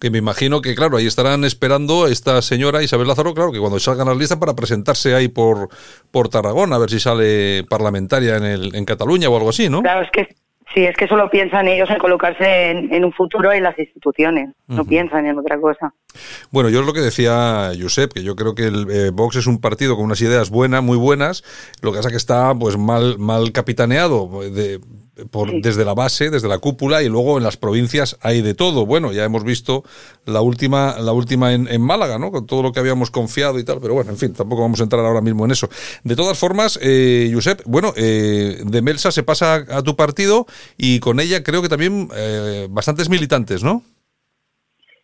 [0.00, 3.78] Que me imagino que, claro, ahí estarán esperando esta señora Isabel Lázaro, claro, que cuando
[3.78, 5.68] salgan las listas para presentarse ahí por,
[6.10, 9.82] por Tarragona, a ver si sale parlamentaria en, el, en Cataluña o algo así, ¿no?
[9.82, 10.34] Claro, es que
[10.74, 14.84] sí, es que solo piensan ellos en colocarse en, un futuro en las instituciones, no
[14.84, 15.92] piensan en otra cosa.
[16.50, 19.46] Bueno, yo es lo que decía Josep, que yo creo que el eh, Vox es
[19.46, 21.44] un partido con unas ideas buenas, muy buenas,
[21.82, 24.40] lo que pasa que está pues mal, mal capitaneado.
[24.50, 24.80] De,
[25.62, 28.86] desde la base, desde la cúpula y luego en las provincias hay de todo.
[28.86, 29.84] Bueno, ya hemos visto
[30.26, 32.30] la última, la última en, Málaga, ¿no?
[32.30, 34.84] Con todo lo que habíamos confiado y tal, pero bueno, en fin, tampoco vamos a
[34.84, 35.68] entrar ahora mismo en eso.
[36.02, 40.46] De todas formas, eh, Josep, bueno, eh, de Melsa se pasa a tu partido
[40.76, 43.82] y con ella creo que también eh, bastantes militantes, ¿no?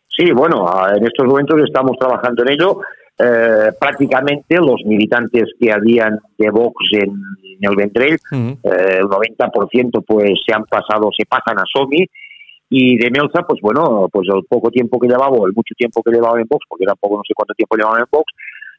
[0.08, 2.80] Sí, bueno, en estos momentos estamos trabajando en ello.
[3.22, 7.12] Eh, prácticamente los militantes que habían de Vox en,
[7.68, 12.06] el Ventrell, eh, el 90% pues se han pasado, se pasan a Somi
[12.70, 16.02] y de Melza, pues bueno, pues el poco tiempo que llevaba, o el mucho tiempo
[16.02, 18.32] que llevaba en Vox, porque tampoco no sé cuánto tiempo llevaba en Vox,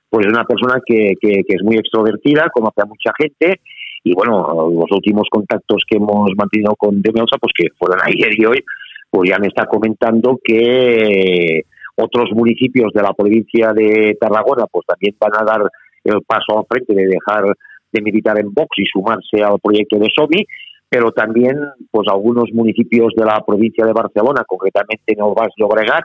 [0.10, 3.60] pues es una persona que, que, es muy extrovertida, conoce a mucha gente.
[4.04, 8.32] Y bueno, los últimos contactos que hemos mantenido con De Melza, pues que fueron ayer
[8.38, 8.64] y hoy,
[9.10, 11.64] pues ya me está comentando que
[11.96, 15.70] otros municipios de la provincia de Tarragona pues también van a dar
[16.04, 17.44] el paso al frente de dejar
[17.92, 20.46] de militar en Vox y sumarse al proyecto de SOMI,
[20.90, 21.58] pero también
[21.90, 26.04] pues algunos municipios de la provincia de Barcelona, concretamente en el Bas Llobregat,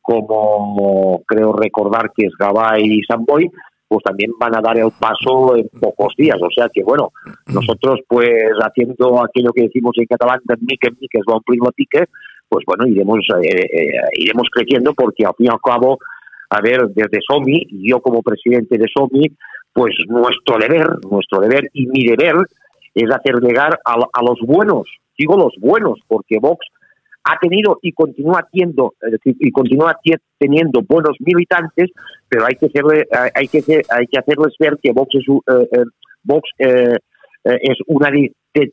[0.00, 3.50] como creo recordar que es Gabá y San Boy,
[3.88, 6.36] pues también van a dar el paso en pocos días.
[6.42, 7.10] O sea que, bueno,
[7.46, 11.70] nosotros pues haciendo aquello que decimos en catalán, de mique en mique es bon primo
[11.72, 12.04] pique,
[12.48, 15.98] pues bueno, iremos, eh, eh, iremos creciendo porque al fin y al cabo,
[16.50, 19.28] a ver, desde SOMI, yo como presidente de SOMI,
[19.74, 22.36] pues nuestro deber, nuestro deber y mi deber
[22.94, 26.64] es hacer llegar a, los buenos, digo los buenos, porque Vox
[27.24, 28.94] ha tenido y continúa teniendo,
[29.24, 29.98] y continúa
[30.38, 31.90] teniendo buenos militantes,
[32.28, 33.04] pero hay que hacerle,
[33.34, 35.84] hay que hay que hacerles ver que Vox es, eh,
[36.22, 38.10] Vox, es una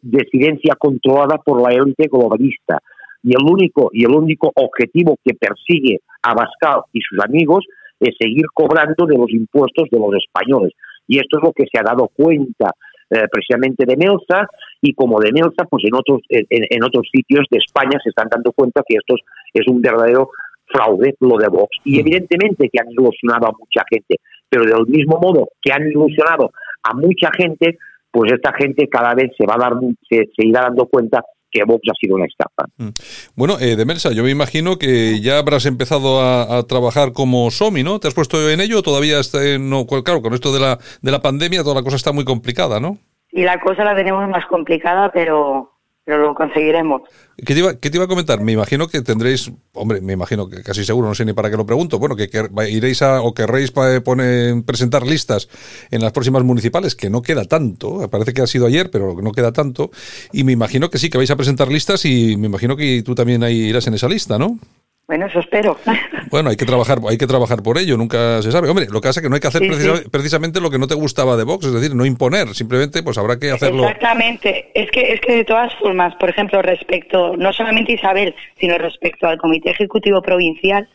[0.02, 2.80] disidencia controlada por la élite globalista
[3.24, 7.66] y el único y el único objetivo que persigue Abascal y sus amigos
[8.00, 10.74] es seguir cobrando de los impuestos de los españoles.
[11.12, 12.72] Y esto es lo que se ha dado cuenta
[13.10, 14.48] eh, precisamente de Melza
[14.82, 18.54] y como de Melza, pues en otros, en, otros sitios de España se están dando
[18.54, 19.16] cuenta que esto
[19.54, 20.30] es un verdadero
[20.68, 21.76] fraude, lo de Vox.
[21.84, 22.00] Y mm.
[22.00, 24.16] evidentemente que han ilusionado a mucha gente,
[24.48, 26.52] pero del mismo modo que han ilusionado
[26.84, 27.78] a mucha gente,
[28.10, 29.74] pues esta gente cada vez se va a dar,
[30.10, 32.66] se irá dando cuenta que Vox ha sido una estafa.
[32.78, 32.90] Mm.
[33.36, 33.76] Bueno, eh,
[34.16, 38.00] yo me imagino que ya habrás empezado a, trabajar como SOMI, ¿no?
[38.00, 38.82] ¿Te has puesto en ello?
[38.82, 42.12] Todavía está, no, claro, con esto de la, de la pandemia toda la cosa está
[42.12, 42.98] muy complicada, ¿no?
[43.32, 45.71] Y la cosa la tenemos más complicada, pero
[46.04, 47.04] pero lo conseguiremos.
[47.38, 48.42] ¿Qué te, iba, ¿Qué te, iba, a comentar?
[48.42, 51.58] Me imagino que tendréis, hombre, me imagino que casi seguro, no sé ni para qué
[51.58, 52.30] lo pregunto, bueno, que,
[52.70, 55.48] iréis a, o querréis poner, presentar listas
[55.92, 59.32] en las próximas municipales, que no queda tanto, parece que ha sido ayer, pero no
[59.32, 59.92] queda tanto,
[60.32, 63.16] y me imagino que sí, que vais a presentar listas y me imagino que tú
[63.16, 64.60] también ahí irás en esa lista, ¿no?
[65.08, 65.78] Bueno, eso espero.
[66.32, 68.70] Bueno, hay que trabajar, hay que trabajar por ello, nunca se sabe.
[68.70, 69.64] Hombre, lo que pasa es que no hay que hacer
[70.10, 73.38] precisamente lo que no te gustaba de Vox, es decir, no imponer, simplemente pues habrá
[73.38, 73.84] que hacerlo.
[73.84, 74.72] Exactamente.
[74.74, 79.28] Es que es que de todas formas, por ejemplo, respecto no solamente Isabel, sino respecto
[79.28, 80.88] al Comité Ejecutivo Provincial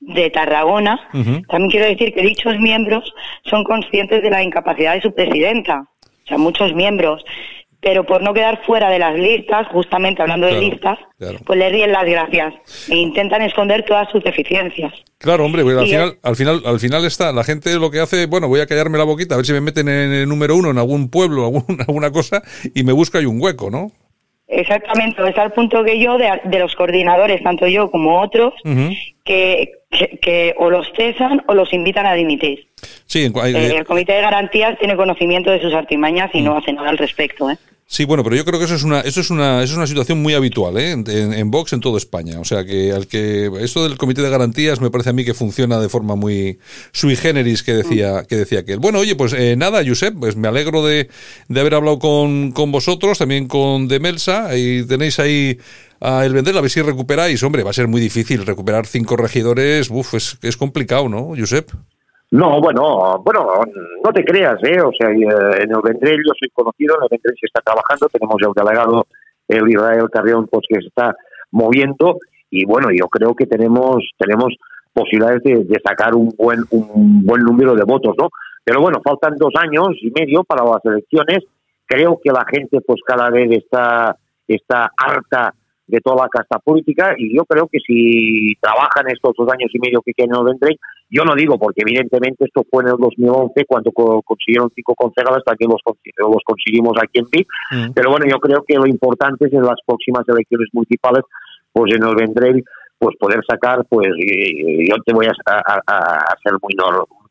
[0.00, 3.14] de Tarragona, también quiero decir que dichos miembros
[3.44, 5.84] son conscientes de la incapacidad de su presidenta.
[6.24, 7.24] O sea, muchos miembros
[7.86, 10.98] pero por no quedar fuera de las listas, justamente hablando de listas,
[11.46, 12.52] pues le ríen las gracias
[12.90, 14.92] e intentan esconder todas sus deficiencias.
[15.18, 18.26] Claro, hombre, pues al final, al final, al final está, la gente lo que hace,
[18.26, 20.70] bueno, voy a callarme la boquita, a ver si me meten en el número uno
[20.70, 22.42] en algún pueblo, algún, alguna cosa,
[22.74, 23.92] y me busca ahí un hueco, ¿no?
[24.48, 28.52] Exactamente, es al punto que yo, de, los coordinadores, tanto yo como otros,
[29.24, 32.68] que, que, o los cesan o los invitan a dimitir.
[33.06, 36.56] Sí, eh, el Comité de Garantías tiene conocimiento de sus artimañas y no mm.
[36.58, 37.50] hace nada al respecto.
[37.50, 37.56] ¿eh?
[37.88, 39.86] Sí, bueno, pero yo creo que eso es una, eso es una, eso es una
[39.86, 40.90] situación muy habitual ¿eh?
[40.90, 42.40] en, en, Vox en toda España.
[42.40, 45.34] O sea que al que esto del comité de garantías me parece a mí que
[45.34, 46.58] funciona de forma muy
[46.92, 48.80] sui generis que decía, que decía aquel.
[48.80, 51.08] Bueno, oye, pues eh, nada, Josep, pues me alegro de,
[51.48, 55.58] de haber hablado con, con vosotros, también con Demelsa, y tenéis ahí
[56.00, 57.42] el vender, a ver si recuperáis.
[57.42, 61.70] Hombre, va a ser muy difícil recuperar cinco regidores, uf, es, es complicado, ¿no, Josep?
[62.30, 63.46] No, bueno, bueno,
[64.04, 64.80] no te creas, ¿eh?
[64.80, 68.08] O sea, eh, en el Vendrell yo soy conocido, en el Vendrell se está trabajando,
[68.08, 69.06] tenemos el delegado,
[69.46, 71.14] el Israel Carrión, pues que se está
[71.52, 72.18] moviendo
[72.50, 74.54] y bueno, yo creo que tenemos tenemos
[74.92, 78.28] posibilidades de, sacar un buen un buen número de votos, ¿no?
[78.64, 81.44] Pero bueno, faltan dos años y medio para las elecciones.
[81.86, 84.16] Creo que la gente, pues cada vez está
[84.48, 85.54] está harta
[85.86, 89.78] de toda la casta política y yo creo que si trabajan estos dos años y
[89.78, 90.78] medio que quedan en el Vendrell,
[91.08, 95.56] yo no digo, porque evidentemente esto fue en el 2011 cuando consiguieron cinco concejales, hasta
[95.56, 95.80] que los,
[96.18, 97.46] los conseguimos aquí en PIB.
[97.70, 97.92] Mm.
[97.94, 101.22] Pero bueno, yo creo que lo importante es en las próximas elecciones municipales,
[101.72, 102.64] pues en el Vendrell,
[102.98, 106.74] pues poder sacar, pues yo te voy a, a, ser muy,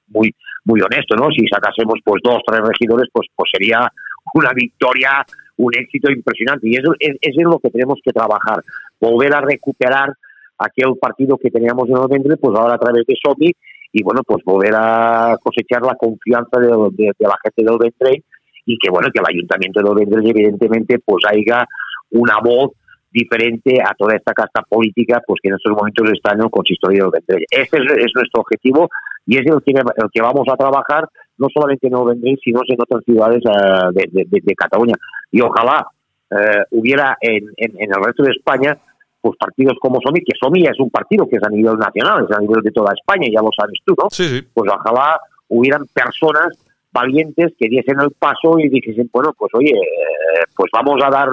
[0.07, 1.27] muy, muy honesto, ¿no?
[1.31, 3.91] Si sacásemos pues dos, tres regidores, pues, pues sería
[4.33, 5.25] una victoria,
[5.57, 6.67] un éxito impresionante.
[6.67, 8.63] Y eso, es, eso es lo que tenemos que trabajar,
[8.99, 10.13] volver a recuperar
[10.57, 13.51] aquel partido que teníamos en noviembre, pues ahora a través de SOMI,
[13.91, 18.23] y bueno, pues volver a cosechar la confianza de, la gente de Vendrell
[18.65, 21.65] y que bueno, que el ayuntamiento de Vendrell evidentemente pues haya
[22.11, 22.71] una voz
[23.15, 27.05] diferente a toda esta casta política pues que en estos momentos está en el consistorio
[27.05, 27.45] de Vendrell.
[27.49, 28.89] Este es, nuestro objetivo
[29.25, 31.07] y es el que, el que vamos a trabajar
[31.37, 34.95] no solamente en Vendrell, sino en otras ciudades eh, de, Cataluña.
[35.31, 35.87] Y ojalá
[36.29, 38.77] eh, hubiera en, en el resto de España
[39.21, 42.37] pues partidos como SOMI, que SOMI es un partido que es a nivel nacional, es
[42.37, 44.07] a nivel de toda España, ya lo sabes tú, ¿no?
[44.11, 46.49] Sí, Pues ojalá hubieran personas
[46.91, 51.29] valientes que diesen el paso y dijesen, bueno, pues oye, eh, pues vamos a dar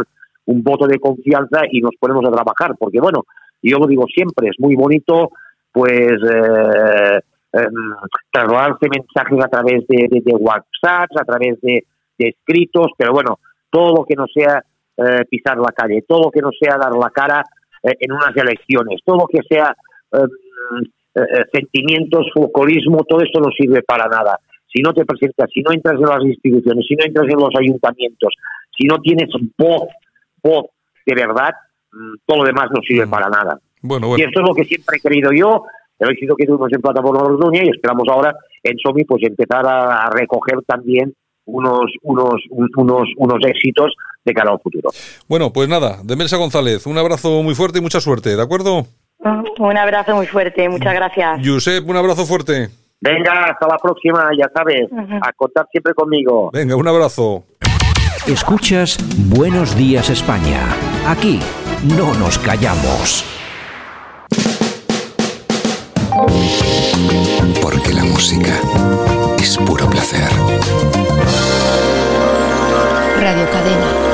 [0.47, 3.25] un voto de confianza y nos ponemos a trabajar, porque bueno,
[3.63, 5.31] yo lo digo siempre, es muy bonito,
[5.71, 7.21] pues eh,
[7.53, 7.95] em,
[8.31, 11.85] trasladarse mensajes a través de, de, WhatsApp, a través de,
[12.19, 14.63] escritos, pero bueno, todo lo que no sea
[14.97, 17.43] eh, pisar la calle, todo lo que no sea dar la cara,
[17.83, 19.01] eh, en unas elecciones.
[19.05, 19.75] Todo lo que sea
[20.13, 20.29] em,
[21.15, 24.39] eh, sentimientos, folclorismo, todo esto no sirve para nada.
[24.73, 27.51] Si no te presentas, si no entras en las instituciones, si no entras en los
[27.59, 28.33] ayuntamientos,
[28.77, 29.29] si no tienes
[29.59, 29.89] voz,
[30.43, 30.67] voz
[31.07, 31.51] de verdad,
[31.93, 33.11] mm, todo lo demás no sirve mm.
[33.11, 33.59] para nada.
[33.83, 35.65] Bueno, Y esto es lo que siempre he querido yo,
[35.99, 40.09] el éxito que tuvimos en Plataforma Orduña y esperamos ahora en SOMI pues empezar a
[40.11, 41.13] recoger también
[41.45, 43.93] unos, unos, unos, unos éxitos
[44.25, 44.91] de cara al futuro.
[45.29, 48.87] Bueno, pues nada, Demelsa González, un abrazo muy fuerte y mucha suerte, ¿de acuerdo?
[49.59, 51.41] Un abrazo muy fuerte, muchas gracias.
[51.45, 52.69] Josep, un abrazo fuerte.
[53.01, 54.89] Venga, hasta la próxima, ya sabes,
[55.21, 56.51] a contar siempre conmigo.
[56.53, 57.45] Venga, un abrazo.
[58.27, 60.61] Escuchas Buenos Días España.
[61.09, 61.41] Aquí
[61.97, 63.25] no nos callamos.
[67.61, 68.61] Porque la música
[69.41, 70.31] es puro placer.
[73.19, 74.12] Radio Cadena.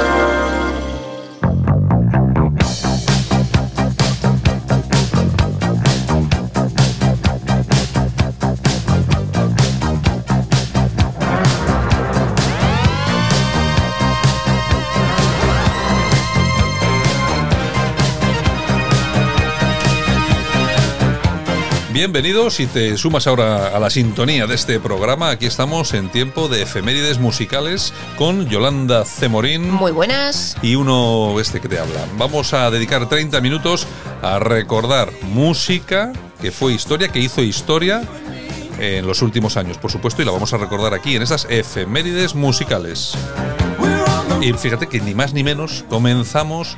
[21.99, 25.31] Bienvenidos si te sumas ahora a la sintonía de este programa.
[25.31, 29.69] Aquí estamos en tiempo de efemérides musicales con Yolanda Cemorín.
[29.69, 30.57] Muy buenas.
[30.63, 32.07] Y uno este que te habla.
[32.17, 33.85] Vamos a dedicar 30 minutos
[34.23, 38.05] a recordar música que fue historia, que hizo historia
[38.79, 42.37] en los últimos años, por supuesto, y la vamos a recordar aquí en estas efemérides
[42.37, 43.15] musicales.
[44.41, 46.77] Y fíjate que ni más ni menos comenzamos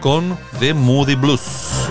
[0.00, 1.90] con The Moody Blues.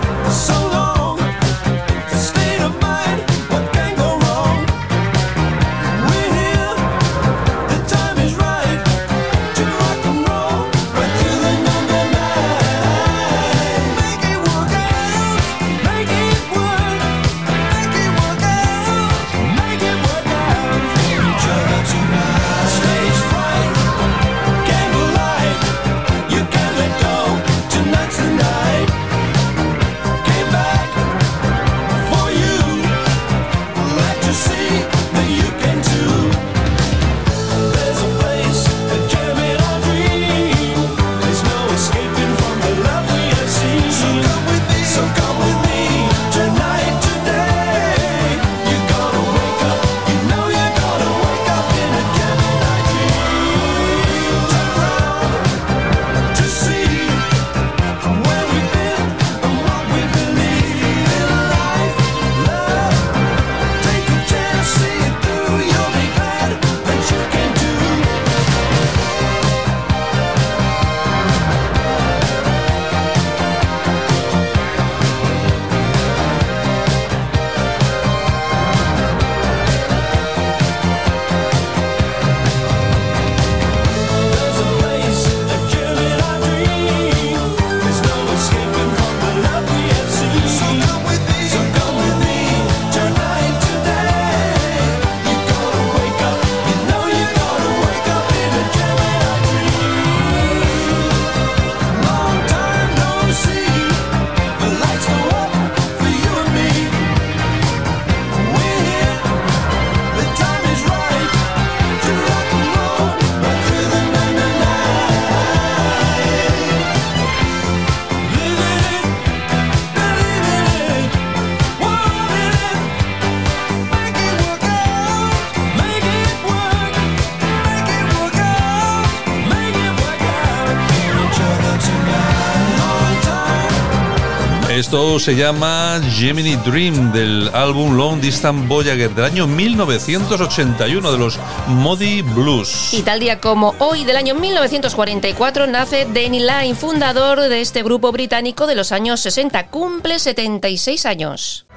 [135.22, 142.24] Se llama Gemini Dream del álbum Long Distance Voyager del año 1981 de los Modi
[142.24, 142.92] Blues.
[142.92, 148.12] Y tal día como hoy del año 1944 nace Danny Lyne, fundador de este grupo
[148.12, 149.68] británico de los años 60.
[149.68, 151.68] Cumple 76 años.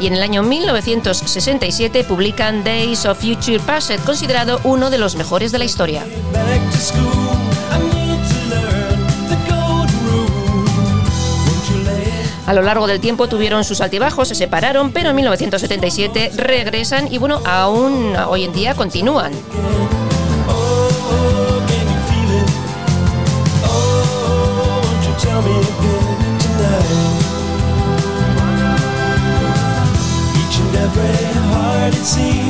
[0.00, 5.52] Y en el año 1967 publican Days of Future Past, considerado uno de los mejores
[5.52, 6.04] de la historia.
[12.46, 17.18] A lo largo del tiempo tuvieron sus altibajos, se separaron, pero en 1977 regresan y
[17.18, 19.32] bueno, aún hoy en día continúan.
[32.00, 32.49] It seems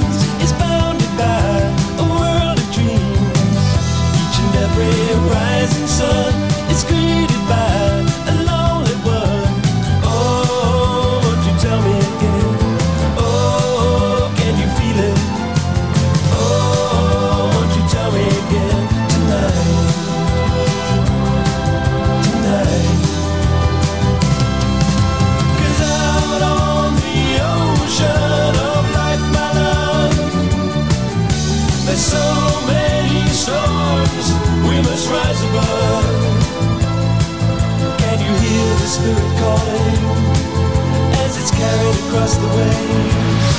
[42.11, 43.55] across the waves?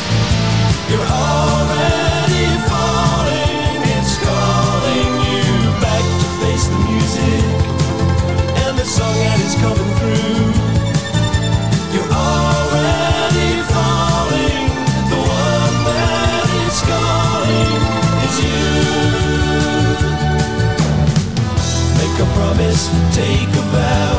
[0.91, 5.47] You're already falling, it's calling you
[5.79, 7.47] back to face the music
[8.63, 10.51] and the song that is coming through.
[11.95, 14.67] You're already falling.
[15.13, 17.79] The one that is calling
[18.27, 18.67] is you.
[21.99, 22.83] Make a promise,
[23.15, 24.15] take a vow,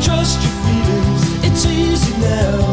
[0.00, 1.22] trust your feelings.
[1.44, 2.63] It's easy now.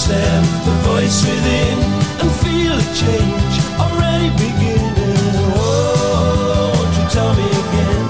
[0.00, 1.78] understand the voice within
[2.20, 5.36] and feel a change already beginning.
[5.54, 8.08] Oh, won't you tell me again?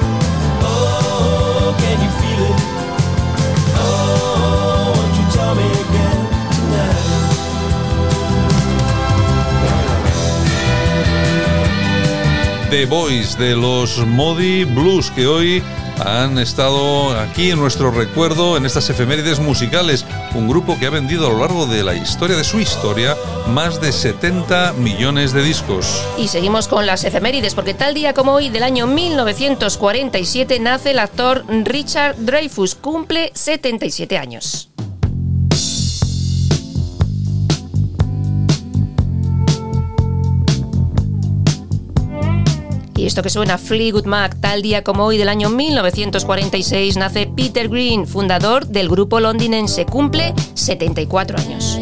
[0.62, 2.60] Oh, can you feel it?
[3.74, 6.20] Oh, won't you tell me again
[6.54, 7.00] tonight?
[12.70, 15.60] The Voice de los Modi Blues que hoy
[16.04, 21.27] han estado aquí en nuestro recuerdo en estas efemérides musicales un grupo que ha vendido
[21.27, 23.16] a lo largo de la historia de su historia
[23.48, 26.05] más de 70 millones de discos.
[26.19, 30.98] Y seguimos con las efemérides porque tal día como hoy del año 1947 nace el
[30.98, 34.69] actor Richard Dreyfuss, cumple 77 años.
[43.01, 47.66] Y esto que suena Fleetwood Mac, tal día como hoy del año 1946 nace Peter
[47.66, 51.78] Green, fundador del grupo londinense, cumple 74 años.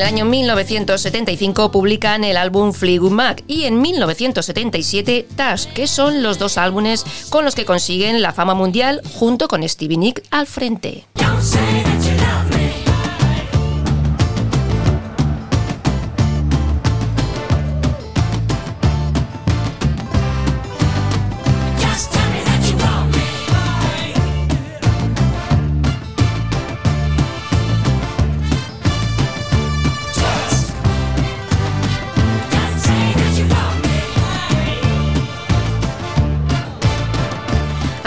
[0.00, 6.38] El año 1975 publican el álbum Fleetwood Mac y en 1977 Tash, que son los
[6.38, 11.04] dos álbumes con los que consiguen la fama mundial junto con Stevie Nick al frente.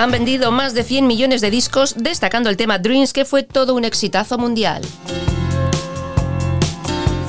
[0.03, 3.73] Han vendido más de 100 millones de discos, destacando el tema Dreams, que fue todo
[3.73, 4.81] un exitazo mundial.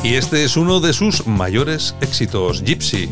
[0.02, 3.08] Y este es uno de sus mayores éxitos, Gypsy.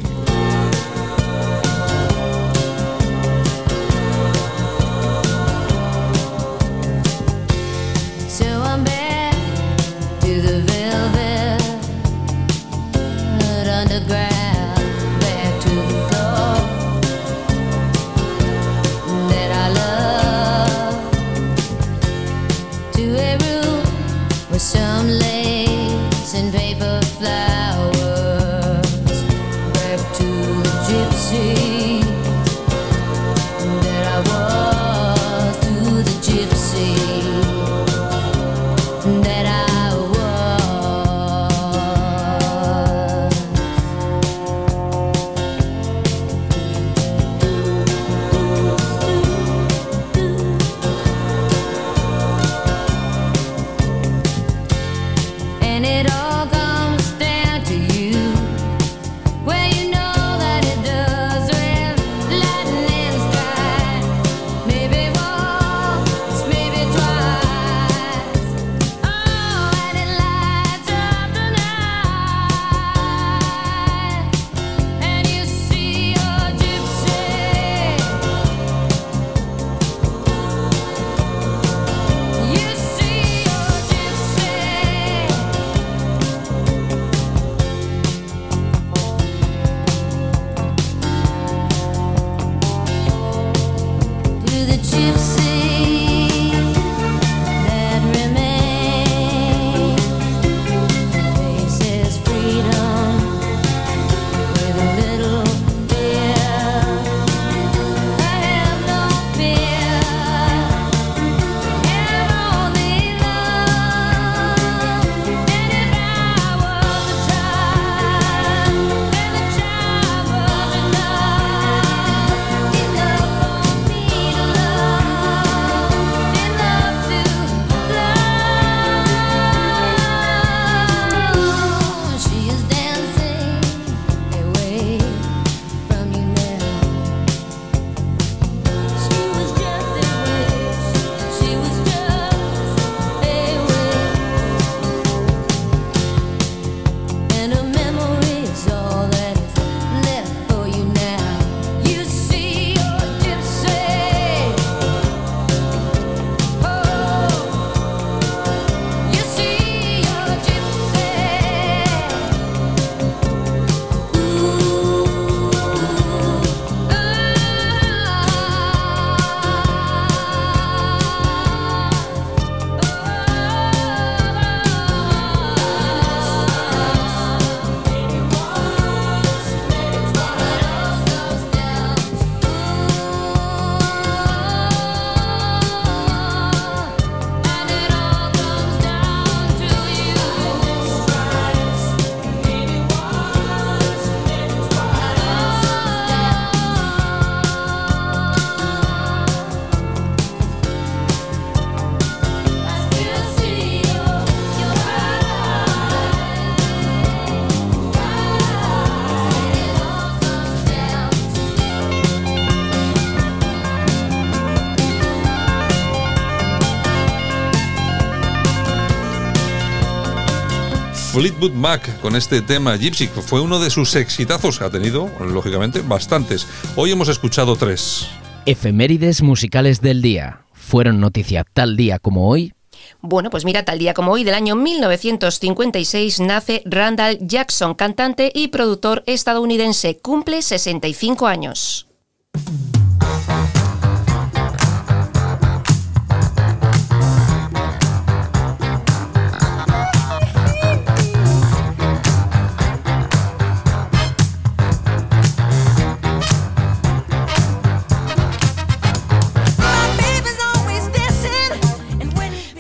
[221.23, 225.81] Fleetwood Mac con este tema Gypsy, que fue uno de sus exitazos, ha tenido, lógicamente,
[225.81, 226.49] bastantes.
[226.75, 228.09] Hoy hemos escuchado tres.
[228.45, 230.41] Efemérides musicales del día.
[230.53, 232.55] ¿Fueron noticia tal día como hoy?
[233.03, 238.49] Bueno, pues mira, tal día como hoy del año 1956 nace Randall Jackson, cantante y
[238.49, 239.99] productor estadounidense.
[239.99, 241.87] Cumple 65 años.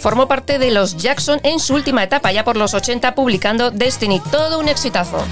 [0.02, 4.20] Formó parte de los Jackson en su última etapa, ya por los 80, publicando Destiny,
[4.32, 5.24] todo un exitazo.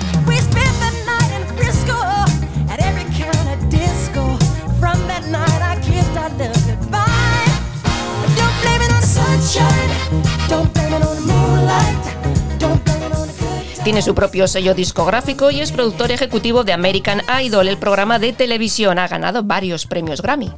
[13.82, 18.32] Tiene su propio sello discográfico y es productor ejecutivo de American Idol, el programa de
[18.32, 19.00] televisión.
[19.00, 20.52] Ha ganado varios premios Grammy.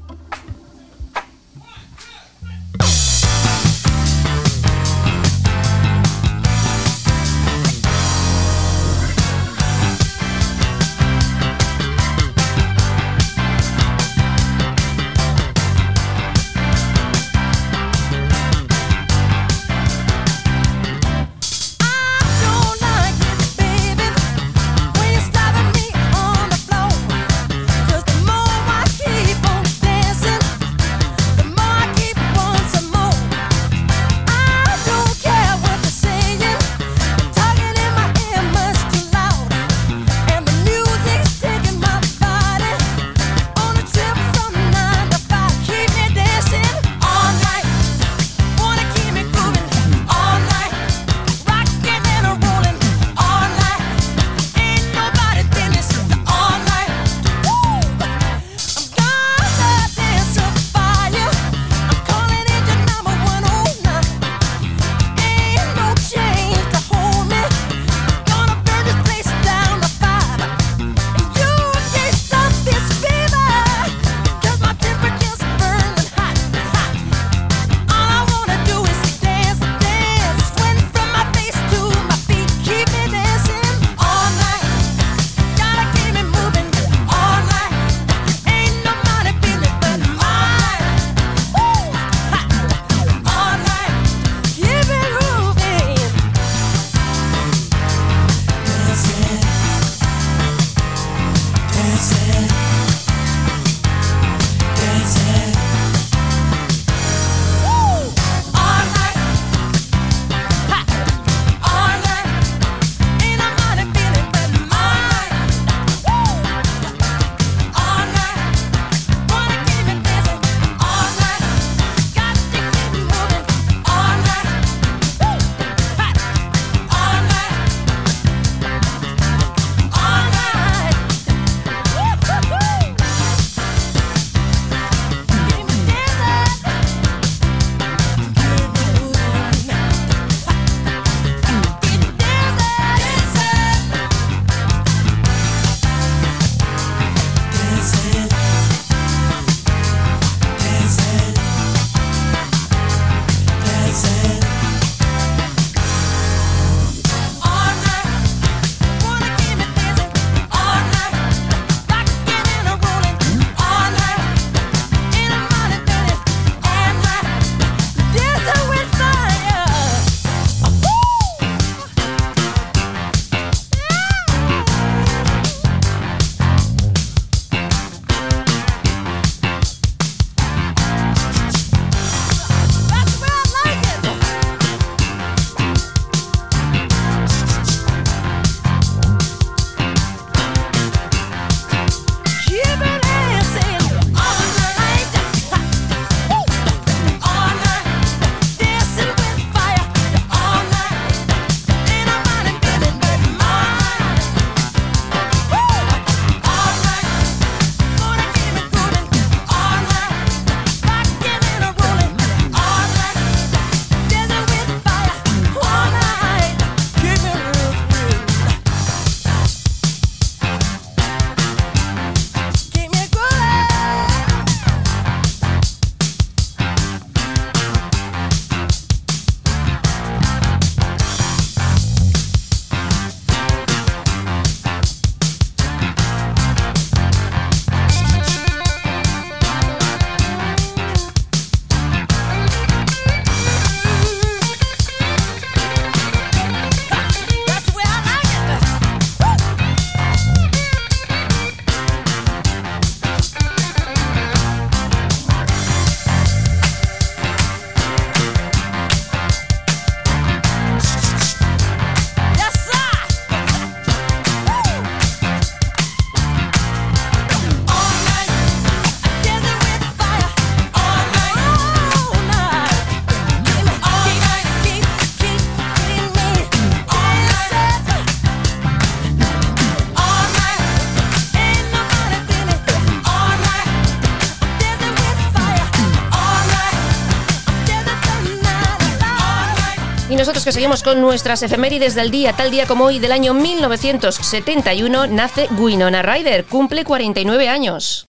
[290.44, 295.48] Que seguimos con nuestras efemérides del día, tal día como hoy del año 1971, nace
[295.58, 298.06] Winona Ryder, cumple 49 años.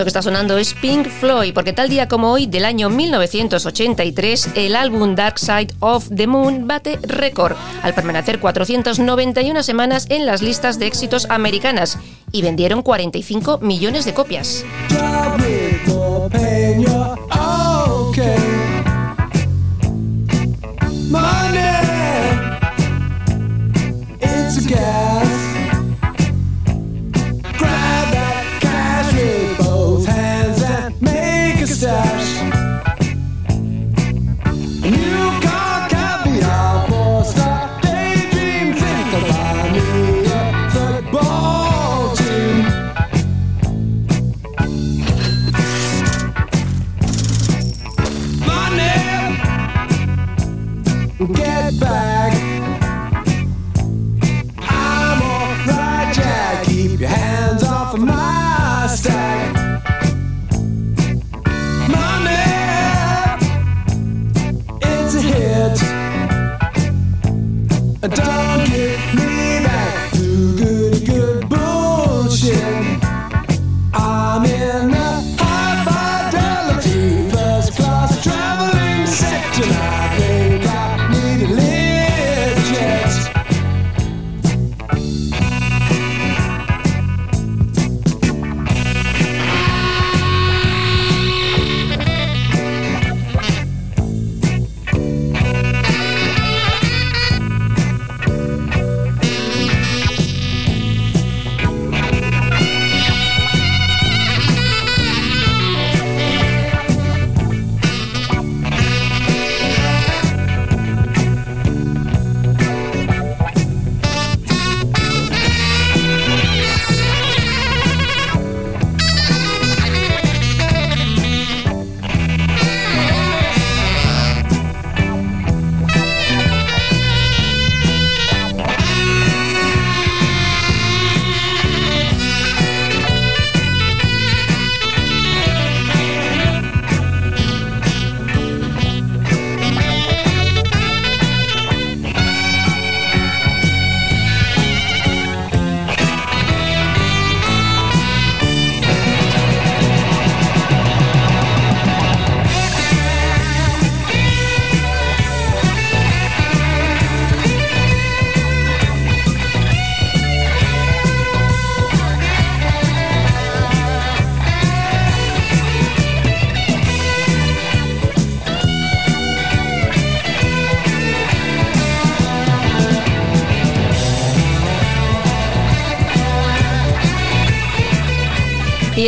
[0.00, 4.50] Esto que está sonando es Pink Floyd, porque tal día como hoy del año 1983,
[4.54, 10.40] el álbum Dark Side of the Moon bate récord al permanecer 491 semanas en las
[10.40, 11.98] listas de éxitos americanas
[12.32, 14.64] y vendieron 45 millones de copias.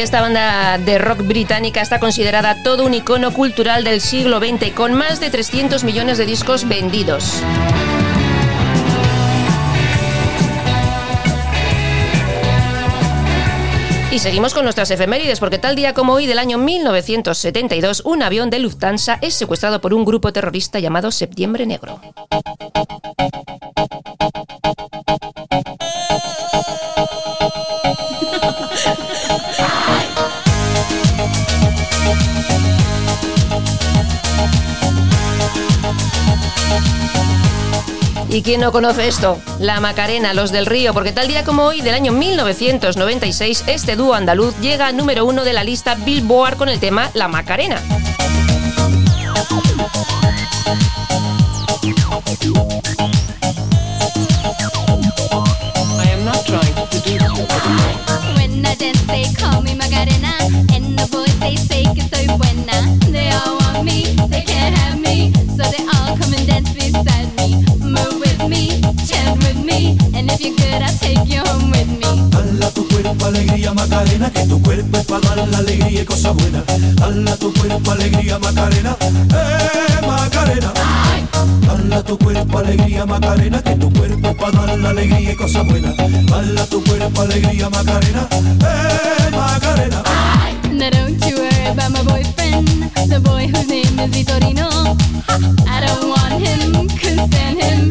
[0.02, 4.94] Esta banda de rock británica está considerada todo un icono cultural del siglo XX, con
[4.94, 7.40] más de 300 millones de discos vendidos.
[14.10, 18.50] Y seguimos con nuestras efemérides, porque tal día como hoy del año 1972, un avión
[18.50, 22.00] de Lufthansa es secuestrado por un grupo terrorista llamado Septiembre Negro.
[38.32, 39.38] ¿Y quién no conoce esto?
[39.58, 44.14] La Macarena, los del Río, porque tal día como hoy del año 1996, este dúo
[44.14, 47.82] andaluz llega al número uno de la lista Billboard con el tema La Macarena.
[74.32, 76.04] Que tu cuerpo dar la alegría y
[77.38, 80.72] tu cuerpo alegría Macarena, eh Macarena.
[82.06, 85.36] Tu cuerpo alegría Macarena, que tu cuerpo dar la alegría y
[86.70, 90.02] tu cuerpo alegría Macarena, eh Macarena.
[90.72, 91.66] Now don't you worry.
[91.70, 92.66] about my boyfriend,
[93.08, 94.68] the boy whose name is Vitorino.
[95.68, 97.90] I don't want him, couldn't stand him,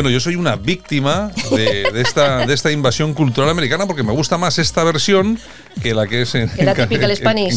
[0.00, 4.14] Bueno, yo soy una víctima de, de esta, de esta invasión cultural americana porque me
[4.14, 5.38] gusta más esta versión
[5.82, 6.48] que la que es en,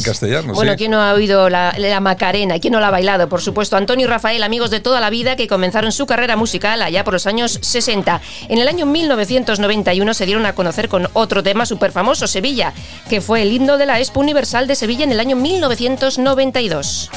[0.04, 0.54] castellano.
[0.54, 0.78] Bueno, sí.
[0.78, 2.60] ¿quién no ha oído la, la Macarena?
[2.60, 3.30] ¿Quién no la ha bailado?
[3.30, 6.82] Por supuesto, Antonio y Rafael, amigos de toda la vida que comenzaron su carrera musical
[6.82, 8.20] allá por los años 60.
[8.50, 12.74] En el año 1991 se dieron a conocer con otro tema súper famoso, Sevilla,
[13.08, 17.10] que fue el himno de la Expo Universal de Sevilla en el año 1992.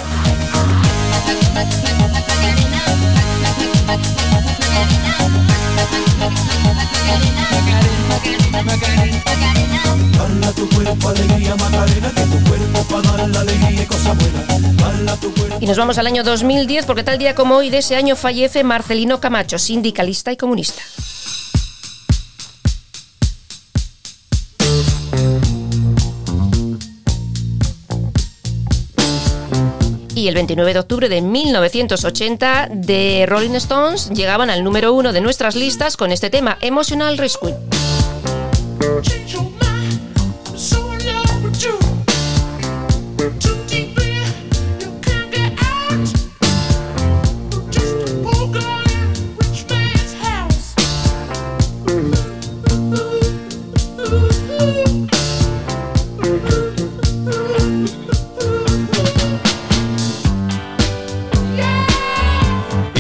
[15.61, 18.63] Y nos vamos al año 2010 porque tal día como hoy de ese año fallece
[18.63, 20.83] Marcelino Camacho, sindicalista y comunista.
[30.27, 35.21] Y el 29 de octubre de 1980, The Rolling Stones llegaban al número uno de
[35.21, 37.55] nuestras listas con este tema, Emotional Rescue.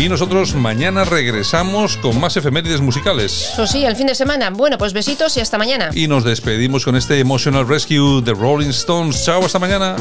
[0.06, 3.50] Y nosotros mañana regresamos con más efemérides musicales.
[3.52, 4.50] Eso sí, el fin de semana.
[4.50, 5.90] Bueno, pues besitos y hasta mañana.
[5.94, 9.24] Y nos despedimos con este Emotional Rescue de Rolling Stones.
[9.24, 9.96] Chao, hasta mañana.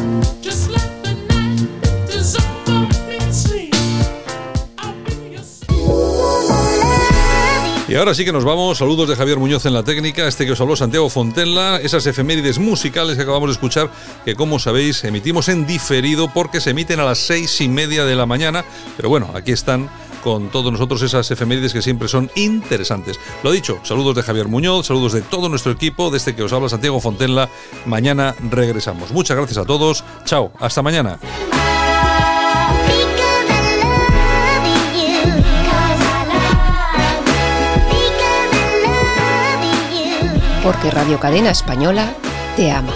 [7.95, 8.79] Y ahora sí que nos vamos.
[8.79, 10.27] Saludos de Javier Muñoz en la técnica.
[10.27, 11.77] Este que os habló Santiago Fontenla.
[11.77, 13.89] Esas efemérides musicales que acabamos de escuchar,
[14.25, 18.17] que como sabéis, emitimos en diferido porque se emiten a las seis y media de
[18.17, 18.65] la mañana.
[18.97, 19.89] Pero bueno, aquí están
[20.25, 23.17] con todos nosotros esas efemérides que siempre son interesantes.
[23.43, 26.51] Lo dicho, saludos de Javier Muñoz, saludos de todo nuestro equipo, de este que os
[26.51, 27.47] habla Santiago Fontenla.
[27.85, 29.13] Mañana regresamos.
[29.13, 30.03] Muchas gracias a todos.
[30.25, 31.17] Chao, hasta mañana.
[40.65, 42.11] Porque Radio Cadena Española
[42.55, 42.91] te ama.